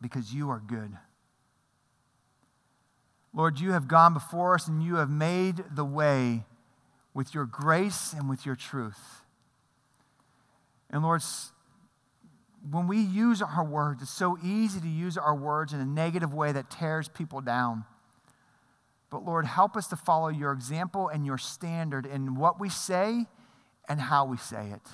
because 0.00 0.32
you 0.32 0.50
are 0.50 0.62
good. 0.64 0.96
Lord, 3.32 3.60
you 3.60 3.72
have 3.72 3.86
gone 3.86 4.12
before 4.12 4.54
us 4.54 4.66
and 4.66 4.82
you 4.82 4.96
have 4.96 5.10
made 5.10 5.62
the 5.74 5.84
way 5.84 6.44
with 7.14 7.34
your 7.34 7.44
grace 7.44 8.12
and 8.12 8.28
with 8.28 8.44
your 8.44 8.56
truth. 8.56 9.22
And 10.90 11.02
Lord, 11.02 11.22
when 12.68 12.88
we 12.88 12.98
use 12.98 13.40
our 13.40 13.64
words, 13.64 14.02
it's 14.02 14.10
so 14.10 14.36
easy 14.42 14.80
to 14.80 14.88
use 14.88 15.16
our 15.16 15.34
words 15.34 15.72
in 15.72 15.80
a 15.80 15.86
negative 15.86 16.34
way 16.34 16.52
that 16.52 16.70
tears 16.70 17.08
people 17.08 17.40
down. 17.40 17.84
But 19.10 19.24
Lord, 19.24 19.46
help 19.46 19.76
us 19.76 19.86
to 19.88 19.96
follow 19.96 20.28
your 20.28 20.52
example 20.52 21.08
and 21.08 21.24
your 21.24 21.38
standard 21.38 22.06
in 22.06 22.36
what 22.36 22.60
we 22.60 22.68
say 22.68 23.26
and 23.88 24.00
how 24.00 24.24
we 24.24 24.36
say 24.36 24.70
it. 24.70 24.88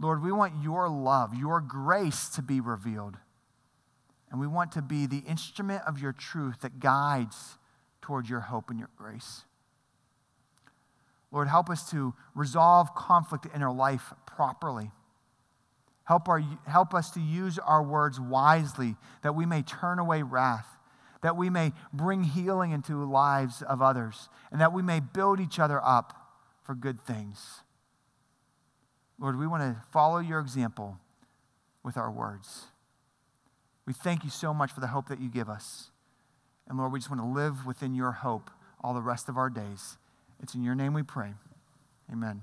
Lord, 0.00 0.22
we 0.22 0.30
want 0.30 0.62
your 0.62 0.88
love, 0.88 1.34
your 1.34 1.60
grace 1.60 2.28
to 2.30 2.42
be 2.42 2.60
revealed. 2.60 3.16
And 4.30 4.40
we 4.40 4.46
want 4.46 4.72
to 4.72 4.82
be 4.82 5.06
the 5.06 5.22
instrument 5.28 5.82
of 5.86 6.00
your 6.00 6.12
truth 6.12 6.60
that 6.60 6.80
guides 6.80 7.58
toward 8.02 8.28
your 8.28 8.40
hope 8.40 8.70
and 8.70 8.78
your 8.78 8.90
grace. 8.96 9.44
Lord, 11.30 11.48
help 11.48 11.68
us 11.68 11.90
to 11.90 12.14
resolve 12.34 12.94
conflict 12.94 13.46
in 13.54 13.62
our 13.62 13.72
life 13.72 14.12
properly. 14.26 14.90
Help, 16.04 16.28
our, 16.28 16.42
help 16.66 16.94
us 16.94 17.10
to 17.10 17.20
use 17.20 17.58
our 17.58 17.82
words 17.82 18.18
wisely 18.18 18.96
that 19.22 19.34
we 19.34 19.44
may 19.44 19.60
turn 19.60 19.98
away 19.98 20.22
wrath, 20.22 20.66
that 21.22 21.36
we 21.36 21.50
may 21.50 21.72
bring 21.92 22.22
healing 22.22 22.70
into 22.70 23.04
lives 23.04 23.60
of 23.60 23.82
others, 23.82 24.30
and 24.50 24.60
that 24.60 24.72
we 24.72 24.82
may 24.82 25.00
build 25.00 25.38
each 25.38 25.58
other 25.58 25.84
up 25.84 26.14
for 26.62 26.74
good 26.74 26.98
things. 27.00 27.62
Lord, 29.18 29.38
we 29.38 29.46
want 29.46 29.62
to 29.62 29.82
follow 29.90 30.18
your 30.18 30.40
example 30.40 30.98
with 31.82 31.96
our 31.98 32.10
words. 32.10 32.66
We 33.88 33.94
thank 33.94 34.22
you 34.22 34.28
so 34.28 34.52
much 34.52 34.70
for 34.70 34.80
the 34.80 34.88
hope 34.88 35.08
that 35.08 35.18
you 35.18 35.30
give 35.30 35.48
us. 35.48 35.92
And 36.68 36.76
Lord, 36.76 36.92
we 36.92 36.98
just 36.98 37.08
want 37.10 37.22
to 37.22 37.26
live 37.26 37.64
within 37.64 37.94
your 37.94 38.12
hope 38.12 38.50
all 38.84 38.92
the 38.92 39.00
rest 39.00 39.30
of 39.30 39.38
our 39.38 39.48
days. 39.48 39.96
It's 40.42 40.54
in 40.54 40.62
your 40.62 40.74
name 40.74 40.92
we 40.92 41.02
pray. 41.02 41.32
Amen. 42.12 42.42